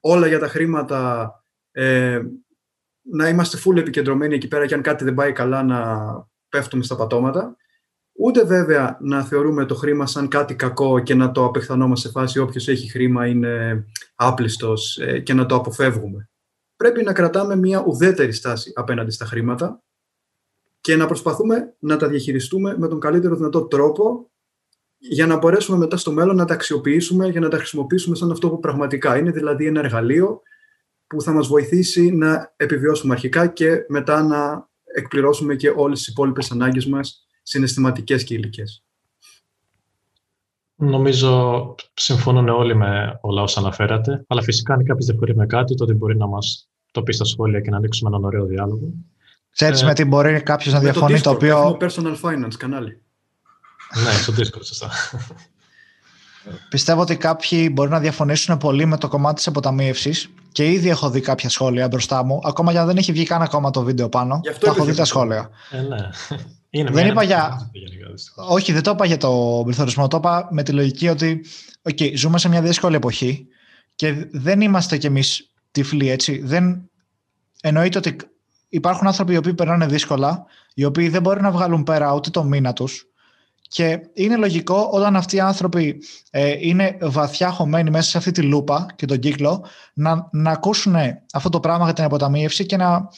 [0.00, 1.30] όλα για τα χρήματα
[1.70, 2.22] ε,
[3.02, 6.10] να είμαστε full επικεντρωμένοι εκεί πέρα και αν κάτι δεν πάει καλά να
[6.48, 7.56] πέφτουμε στα πατώματα.
[8.24, 12.38] Ούτε βέβαια να θεωρούμε το χρήμα σαν κάτι κακό και να το απεχθανόμαστε σε φάση
[12.38, 16.28] όποιος έχει χρήμα είναι άπλιστος ε, και να το αποφεύγουμε.
[16.76, 19.82] Πρέπει να κρατάμε μια ουδέτερη στάση απέναντι στα χρήματα
[20.80, 24.30] και να προσπαθούμε να τα διαχειριστούμε με τον καλύτερο δυνατό τρόπο
[24.98, 28.50] για να μπορέσουμε μετά στο μέλλον να τα αξιοποιήσουμε, για να τα χρησιμοποιήσουμε σαν αυτό
[28.50, 30.42] που πραγματικά είναι, δηλαδή ένα εργαλείο
[31.06, 36.50] που θα μας βοηθήσει να επιβιώσουμε αρχικά και μετά να εκπληρώσουμε και όλες τις υπόλοιπες
[36.50, 38.82] ανάγκες μας συναισθηματικές και υλικές.
[40.74, 45.92] Νομίζω συμφωνούν όλοι με όλα όσα αναφέρατε, αλλά φυσικά αν κάποιος διαφορεί με κάτι, τότε
[45.94, 48.92] μπορεί να μας το πει στα σχόλια και να ανοίξουμε έναν ωραίο διάλογο.
[49.50, 51.58] Ξέρεις ε, με τι μπορεί κάποιος να διαφωνεί, το, το οποίο...
[51.58, 53.02] Έχουμε personal finance κανάλι.
[54.04, 54.90] ναι, στο Discord, σωστά.
[56.68, 61.10] Πιστεύω ότι κάποιοι μπορεί να διαφωνήσουν πολύ με το κομμάτι της αποταμίευσης και ήδη έχω
[61.10, 64.08] δει κάποια σχόλια μπροστά μου, ακόμα και αν δεν έχει βγει καν ακόμα το βίντεο
[64.08, 64.40] πάνω.
[64.60, 65.50] Θα έχω δει τα σχόλια.
[65.70, 66.08] Ε, ναι.
[66.74, 67.70] Είναι δεν είπα για...
[68.34, 70.08] Όχι, δεν το είπα για το πληθωρισμό.
[70.08, 71.44] Το είπα με τη λογική ότι
[71.82, 73.46] okay, ζούμε σε μια δύσκολη εποχή
[73.94, 76.38] και δεν είμαστε κι εμείς τυφλοί, έτσι.
[76.44, 76.90] Δεν...
[77.62, 78.16] Εννοείται ότι
[78.68, 82.44] υπάρχουν άνθρωποι οι οποίοι περνάνε δύσκολα, οι οποίοι δεν μπορεί να βγάλουν πέρα ούτε το
[82.44, 83.06] μήνα τους.
[83.68, 88.42] Και είναι λογικό όταν αυτοί οι άνθρωποι ε, είναι βαθιά χωμένοι μέσα σε αυτή τη
[88.42, 90.96] λούπα και τον κύκλο να, να ακούσουν
[91.32, 93.08] αυτό το πράγμα για την αποταμίευση και να,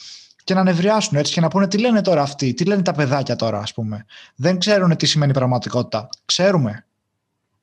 [0.45, 3.35] και να νευριάσουν έτσι και να πούνε τι λένε τώρα αυτοί, τι λένε τα παιδάκια
[3.35, 4.05] τώρα ας πούμε.
[4.35, 6.09] Δεν ξέρουν τι σημαίνει πραγματικότητα.
[6.25, 6.85] Ξέρουμε.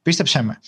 [0.03, 0.59] Πίστεψέ με.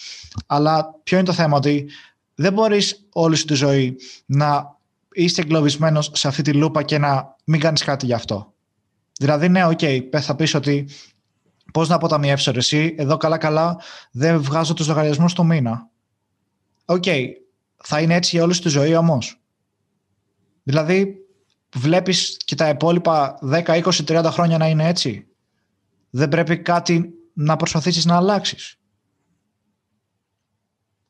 [0.46, 1.90] Αλλά ποιο είναι το θέμα ότι
[2.34, 3.96] δεν μπορείς όλη σου τη ζωή
[4.26, 4.76] να
[5.12, 8.52] είσαι εγκλωβισμένος σε αυτή τη λούπα και να μην κάνεις κάτι γι' αυτό.
[9.18, 10.88] Δηλαδή, ναι, OK, okay, θα πεις ότι
[11.72, 15.88] πώς να αποταμιεύσω εσύ, εδώ καλά-καλά δεν βγάζω τους λογαριασμούς το μήνα.
[16.84, 17.26] OK, okay,
[17.76, 19.40] θα είναι έτσι για όλη τη ζωή όμως.
[20.62, 21.23] Δηλαδή,
[21.74, 25.26] βλέπεις και τα υπόλοιπα 10, 20, 30 χρόνια να είναι έτσι;
[26.10, 28.78] Δεν πρέπει κάτι να προσπαθήσεις να αλλάξεις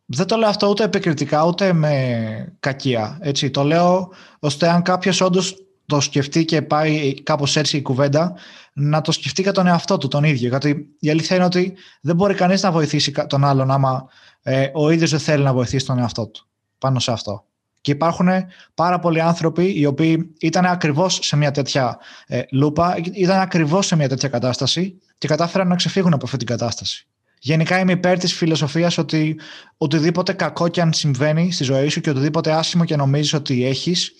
[0.07, 3.19] δεν το λέω αυτό ούτε επικριτικά ούτε με κακία.
[3.21, 3.51] Έτσι.
[3.51, 8.35] Το λέω ώστε αν κάποιος όντως το σκεφτεί και πάει κάπως έτσι η κουβέντα,
[8.73, 10.49] να το σκεφτεί για τον εαυτό του τον ίδιο.
[10.49, 14.09] Γιατί η αλήθεια είναι ότι δεν μπορεί κανείς να βοηθήσει τον άλλον άμα
[14.43, 16.49] ε, ο ίδιος δεν θέλει να βοηθήσει τον εαυτό του
[16.79, 17.45] πάνω σε αυτό.
[17.85, 18.29] Και υπάρχουν
[18.75, 23.97] πάρα πολλοί άνθρωποι οι οποίοι ήταν ακριβώς σε μια τέτοια ε, λούπα, ήταν ακριβώς σε
[23.97, 27.07] μια τέτοια κατάσταση και κατάφεραν να ξεφύγουν από αυτή την κατάσταση.
[27.39, 29.41] Γενικά είμαι υπέρ της φιλοσοφίας ότι
[29.77, 34.13] οτιδήποτε κακό και αν συμβαίνει στη ζωή σου και οτιδήποτε άσχημο και νομίζεις ότι έχεις,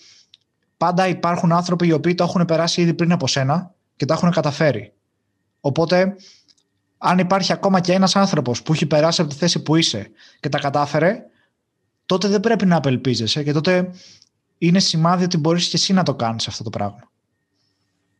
[0.77, 4.31] πάντα υπάρχουν άνθρωποι οι οποίοι το έχουν περάσει ήδη πριν από σένα και τα έχουν
[4.31, 4.93] καταφέρει.
[5.59, 6.15] Οπότε,
[6.97, 10.49] αν υπάρχει ακόμα και ένας άνθρωπος που έχει περάσει από τη θέση που είσαι και
[10.49, 11.25] τα κατάφερε,
[12.05, 13.93] τότε δεν πρέπει να απελπίζεσαι και τότε
[14.57, 17.11] είναι σημάδι ότι μπορείς και εσύ να το κάνεις αυτό το πράγμα.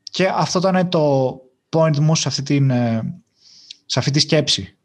[0.04, 1.36] Και αυτό ήταν το
[1.70, 3.22] point μου σε αυτή, την, ε,
[3.86, 4.76] σε αυτή τη σκέψη.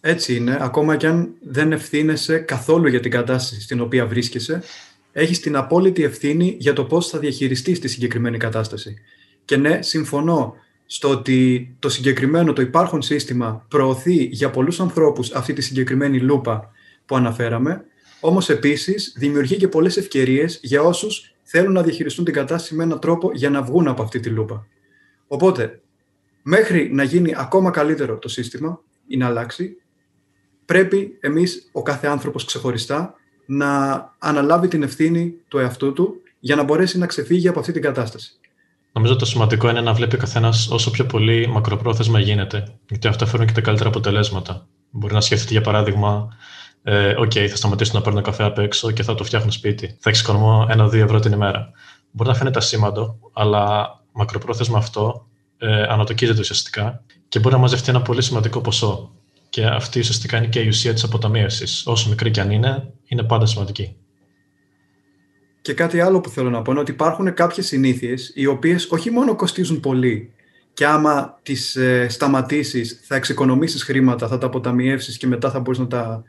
[0.00, 4.62] Έτσι είναι, ακόμα και αν δεν ευθύνεσαι καθόλου για την κατάσταση στην οποία βρίσκεσαι,
[5.12, 8.94] έχεις την απόλυτη ευθύνη για το πώς θα διαχειριστείς τη συγκεκριμένη κατάσταση.
[9.44, 10.54] Και ναι, συμφωνώ
[10.86, 16.70] στο ότι το συγκεκριμένο, το υπάρχον σύστημα προωθεί για πολλούς ανθρώπους αυτή τη συγκεκριμένη λούπα
[17.06, 17.84] που αναφέραμε,
[18.20, 23.00] όμως επίσης δημιουργεί και πολλές ευκαιρίες για όσους θέλουν να διαχειριστούν την κατάσταση με έναν
[23.00, 24.66] τρόπο για να βγουν από αυτή τη λούπα.
[25.26, 25.80] Οπότε,
[26.48, 29.76] Μέχρι να γίνει ακόμα καλύτερο το σύστημα ή να αλλάξει,
[30.64, 33.14] πρέπει εμείς, ο κάθε άνθρωπος ξεχωριστά,
[33.46, 37.82] να αναλάβει την ευθύνη του εαυτού του για να μπορέσει να ξεφύγει από αυτή την
[37.82, 38.38] κατάσταση.
[38.92, 43.26] Νομίζω το σημαντικό είναι να βλέπει ο καθένας όσο πιο πολύ μακροπρόθεσμα γίνεται, γιατί αυτά
[43.26, 44.66] φέρνουν και τα καλύτερα αποτελέσματα.
[44.90, 46.36] Μπορεί να σκεφτείτε, για παράδειγμα,
[46.88, 49.96] ε, OK, θα σταματήσω να παίρνω καφέ απ' έξω και θα το φτιάχνω σπίτι.
[50.00, 51.70] Θα εξοικονομώ ένα-δύο ευρώ την ημέρα.
[52.10, 55.26] Μπορεί να φαίνεται ασήμαντο, αλλά μακροπρόθεσμα αυτό
[55.58, 59.12] ε, ανατοκίζεται ουσιαστικά και μπορεί να μαζευτεί ένα πολύ σημαντικό ποσό.
[59.48, 61.86] Και αυτή ουσιαστικά είναι και η ουσία της αποταμίευσης.
[61.86, 63.96] Όσο μικρή και αν είναι, είναι πάντα σημαντική.
[65.60, 69.10] Και κάτι άλλο που θέλω να πω είναι ότι υπάρχουν κάποιες συνήθειες οι οποίες όχι
[69.10, 70.32] μόνο κοστίζουν πολύ
[70.74, 75.78] και άμα τις ε, σταματήσεις θα εξοικονομήσεις χρήματα, θα τα αποταμιεύσεις και μετά θα μπορείς
[75.78, 76.24] να τα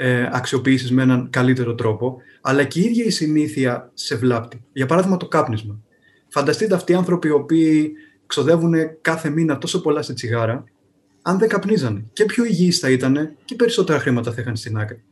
[0.00, 4.64] ε, αξιοποιήσεις με έναν καλύτερο τρόπο, αλλά και η ίδια η συνήθεια σε βλάπτει.
[4.72, 5.80] Για παράδειγμα, το κάπνισμα.
[6.28, 7.92] Φανταστείτε αυτοί οι άνθρωποι οι οποίοι
[8.26, 10.64] ξοδεύουν κάθε μήνα τόσο πολλά σε τσιγάρα,
[11.22, 12.04] αν δεν καπνίζανε.
[12.12, 15.02] Και πιο υγιείς θα ήταν και περισσότερα χρήματα θα είχαν στην άκρη.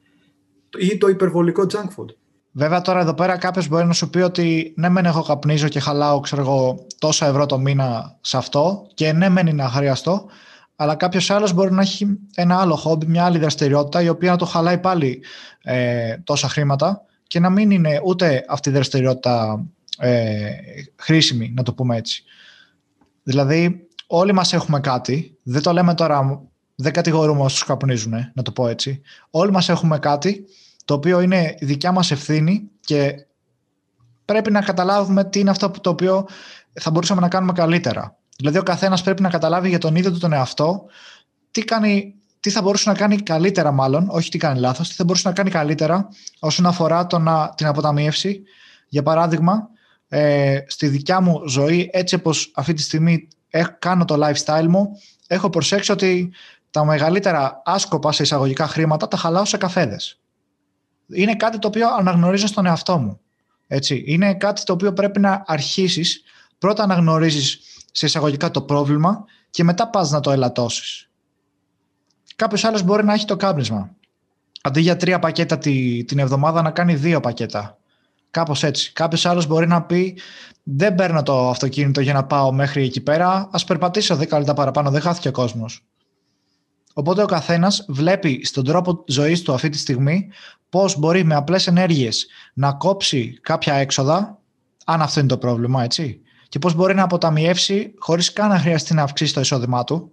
[0.78, 2.14] Ή το υπερβολικό junk food.
[2.52, 5.80] Βέβαια, τώρα εδώ πέρα κάποιος μπορεί να σου πει ότι ναι, μεν έχω καπνίζω και
[5.80, 10.26] χαλάω ξέρω εγώ, τόσα ευρώ το μήνα σε αυτό και ναι, μεν είναι αχρίαστο,
[10.76, 14.36] αλλά κάποιος άλλος μπορεί να έχει ένα άλλο χόμπι, μια άλλη δραστηριότητα, η οποία να
[14.36, 15.22] το χαλάει πάλι
[15.62, 19.64] ε, τόσα χρήματα και να μην είναι ούτε αυτή η δραστηριότητα
[19.98, 20.50] ε,
[20.96, 22.24] χρήσιμη, να το πούμε έτσι.
[23.22, 26.42] Δηλαδή, όλοι μας έχουμε κάτι, δεν το λέμε τώρα,
[26.74, 29.00] δεν κατηγορούμε όσους καπνίζουν, να το πω έτσι.
[29.30, 30.44] Όλοι μας έχουμε κάτι
[30.84, 33.26] το οποίο είναι δικιά μας ευθύνη και
[34.24, 36.26] πρέπει να καταλάβουμε τι είναι αυτό το οποίο
[36.72, 38.16] θα μπορούσαμε να κάνουμε καλύτερα.
[38.36, 40.84] Δηλαδή ο καθένας πρέπει να καταλάβει για τον ίδιο του τον εαυτό
[41.50, 45.04] τι, κάνει, τι θα μπορούσε να κάνει καλύτερα μάλλον, όχι τι κάνει λάθος, τι θα
[45.04, 48.42] μπορούσε να κάνει καλύτερα όσον αφορά το να, την αποταμίευση.
[48.88, 49.68] Για παράδειγμα,
[50.08, 53.28] ε, στη δικιά μου ζωή, έτσι όπως αυτή τη στιγμή
[53.78, 54.88] κάνω το lifestyle μου,
[55.26, 56.32] έχω προσέξει ότι
[56.70, 60.20] τα μεγαλύτερα άσκοπα σε εισαγωγικά χρήματα τα χαλάω σε καφέδες
[61.06, 63.20] είναι κάτι το οποίο αναγνωρίζω στον εαυτό μου.
[63.66, 64.02] Έτσι.
[64.06, 66.22] Είναι κάτι το οποίο πρέπει να αρχίσεις
[66.58, 67.60] πρώτα να γνωρίζεις
[67.96, 71.10] σε εισαγωγικά το πρόβλημα και μετά πας να το ελαττώσεις.
[72.36, 73.90] Κάποιος άλλος μπορεί να έχει το κάπνισμα.
[74.62, 77.78] Αντί για τρία πακέτα τη, την εβδομάδα να κάνει δύο πακέτα.
[78.30, 78.92] Κάπως έτσι.
[78.92, 80.18] Κάποιος άλλος μπορεί να πει
[80.62, 84.90] δεν παίρνω το αυτοκίνητο για να πάω μέχρι εκεί πέρα, ας περπατήσω 10 λεπτά παραπάνω,
[84.90, 85.84] δεν χάθηκε ο κόσμος.
[86.94, 90.28] Οπότε ο καθένας βλέπει στον τρόπο ζωής του αυτή τη στιγμή
[90.68, 94.38] πώς μπορεί με απλές ενέργειες να κόψει κάποια έξοδα,
[94.84, 96.20] αν αυτό είναι το πρόβλημα, έτσι.
[96.48, 100.12] Και πώς μπορεί να αποταμιεύσει χωρίς καν να χρειαστεί να αυξήσει το εισόδημά του.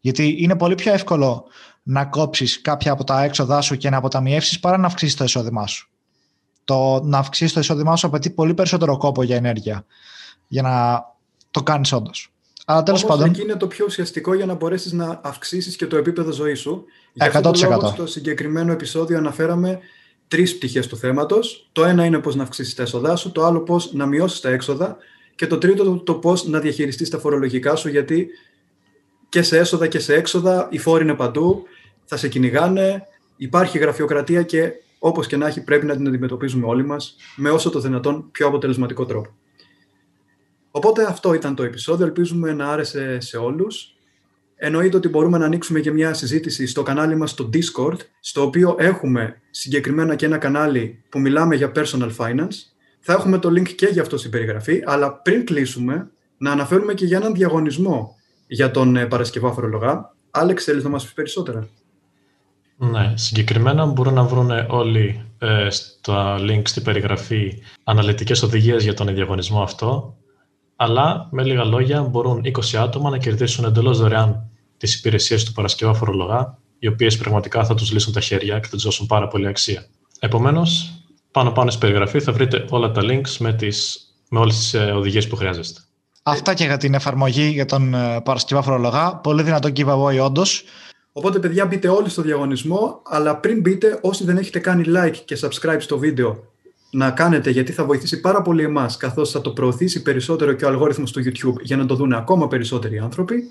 [0.00, 1.44] Γιατί είναι πολύ πιο εύκολο
[1.82, 5.66] να κόψεις κάποια από τα έξοδά σου και να αποταμιεύσεις παρά να αυξήσεις το εισόδημά
[5.66, 5.90] σου.
[6.64, 9.84] Το να αυξήσεις το εισόδημά σου απαιτεί πολύ περισσότερο κόπο για ενέργεια
[10.48, 11.04] για να
[11.50, 12.30] το κάνεις όντως.
[12.68, 13.28] Αλλά τέλος πάντων.
[13.28, 16.84] Εκεί είναι το πιο ουσιαστικό για να μπορέσεις να αυξήσεις και το επίπεδο ζωής σου.
[17.12, 17.28] Για 100%.
[17.28, 19.78] αυτό το λόγο, στο συγκεκριμένο επεισόδιο αναφέραμε
[20.28, 21.68] τρεις πτυχές του θέματος.
[21.72, 24.48] Το ένα είναι πώς να αυξήσεις τα έσοδά σου, το άλλο πώς να μειώσεις τα
[24.48, 24.96] έξοδα
[25.36, 28.28] και το τρίτο το, το πώς να διαχειριστείς τα φορολογικά σου, γιατί
[29.28, 31.62] και σε έσοδα και σε έξοδα οι φόροι είναι παντού,
[32.04, 36.84] θα σε κυνηγάνε, υπάρχει γραφειοκρατία και όπως και να έχει πρέπει να την αντιμετωπίζουμε όλοι
[36.84, 39.34] μας με όσο το δυνατόν πιο αποτελεσματικό τρόπο.
[40.70, 42.06] Οπότε αυτό ήταν το επεισόδιο.
[42.06, 43.94] Ελπίζουμε να άρεσε σε όλους.
[44.56, 48.76] Εννοείται ότι μπορούμε να ανοίξουμε και μια συζήτηση στο κανάλι μας στο Discord, στο οποίο
[48.78, 52.75] έχουμε συγκεκριμένα και ένα κανάλι που μιλάμε για personal finance.
[53.08, 57.04] Θα έχουμε το link και για αυτό στην περιγραφή, αλλά πριν κλείσουμε, να αναφέρουμε και
[57.04, 58.16] για έναν διαγωνισμό
[58.46, 60.14] για τον ε, Παρασκευά Φορολογά.
[60.30, 61.68] Άλεξ, θέλεις να μας πεις περισσότερα;
[62.76, 69.14] Ναι, συγκεκριμένα μπορούν να βρουν όλοι ε, στα link στην περιγραφή αναλυτικές οδηγίες για τον
[69.14, 70.16] διαγωνισμό αυτό
[70.76, 75.94] αλλά με λίγα λόγια μπορούν 20 άτομα να κερδίσουν εντελώς δωρεάν τις υπηρεσίες του Παρασκευά
[75.94, 79.46] Φορολογά, οι οποίες πραγματικά θα τους λύσουν τα χέρια και θα τους δώσουν πάρα πολύ
[79.46, 79.86] αξία.
[80.20, 81.00] Επομένως,
[81.36, 84.78] πάνω πάνω στην περιγραφή θα βρείτε όλα τα links με, τις, με όλες τις ε,
[84.78, 85.80] οδηγίες που χρειάζεστε.
[86.22, 89.16] Αυτά και για την εφαρμογή για τον ε, Παρασκευά Φορολογά.
[89.16, 90.64] Πολύ δυνατό giveaway, όντως.
[91.12, 95.38] Οπότε, παιδιά, μπείτε όλοι στο διαγωνισμό, αλλά πριν μπείτε, όσοι δεν έχετε κάνει like και
[95.40, 96.44] subscribe στο βίντεο
[96.90, 100.68] να κάνετε γιατί θα βοηθήσει πάρα πολύ εμάς καθώς θα το προωθήσει περισσότερο και ο
[100.68, 103.42] αλγόριθμος του YouTube για να το δουν ακόμα περισσότεροι άνθρωποι.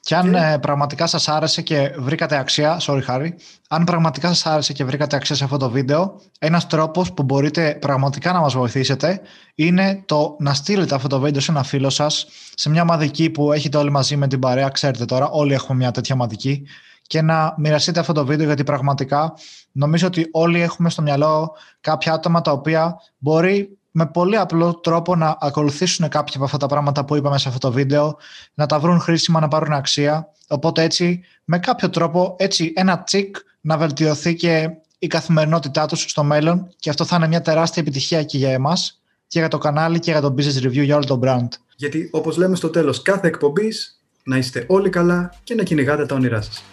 [0.00, 3.34] Και αν ε, πραγματικά σας άρεσε και βρήκατε αξία, sorry Χάρη,
[3.68, 7.78] αν πραγματικά σας άρεσε και βρήκατε αξία σε αυτό το βίντεο, ένας τρόπος που μπορείτε
[7.80, 9.20] πραγματικά να μας βοηθήσετε
[9.54, 13.52] είναι το να στείλετε αυτό το βίντεο σε ένα φίλο σας, σε μια μαδική που
[13.52, 16.66] έχετε όλοι μαζί με την παρέα, ξέρετε τώρα, όλοι έχουμε μια τέτοια μαδική,
[17.10, 19.34] και να μοιραστείτε αυτό το βίντεο γιατί πραγματικά
[19.72, 25.16] νομίζω ότι όλοι έχουμε στο μυαλό κάποια άτομα τα οποία μπορεί με πολύ απλό τρόπο
[25.16, 28.16] να ακολουθήσουν κάποια από αυτά τα πράγματα που είπαμε σε αυτό το βίντεο,
[28.54, 30.28] να τα βρουν χρήσιμα, να πάρουν αξία.
[30.48, 36.24] Οπότε έτσι, με κάποιο τρόπο, έτσι ένα τσικ να βελτιωθεί και η καθημερινότητά τους στο
[36.24, 39.98] μέλλον και αυτό θα είναι μια τεράστια επιτυχία και για εμάς και για το κανάλι
[39.98, 41.48] και για το business review για όλο το brand.
[41.76, 46.14] Γιατί όπως λέμε στο τέλος κάθε εκπομπής, να είστε όλοι καλά και να κυνηγάτε τα
[46.14, 46.64] όνειρά σας.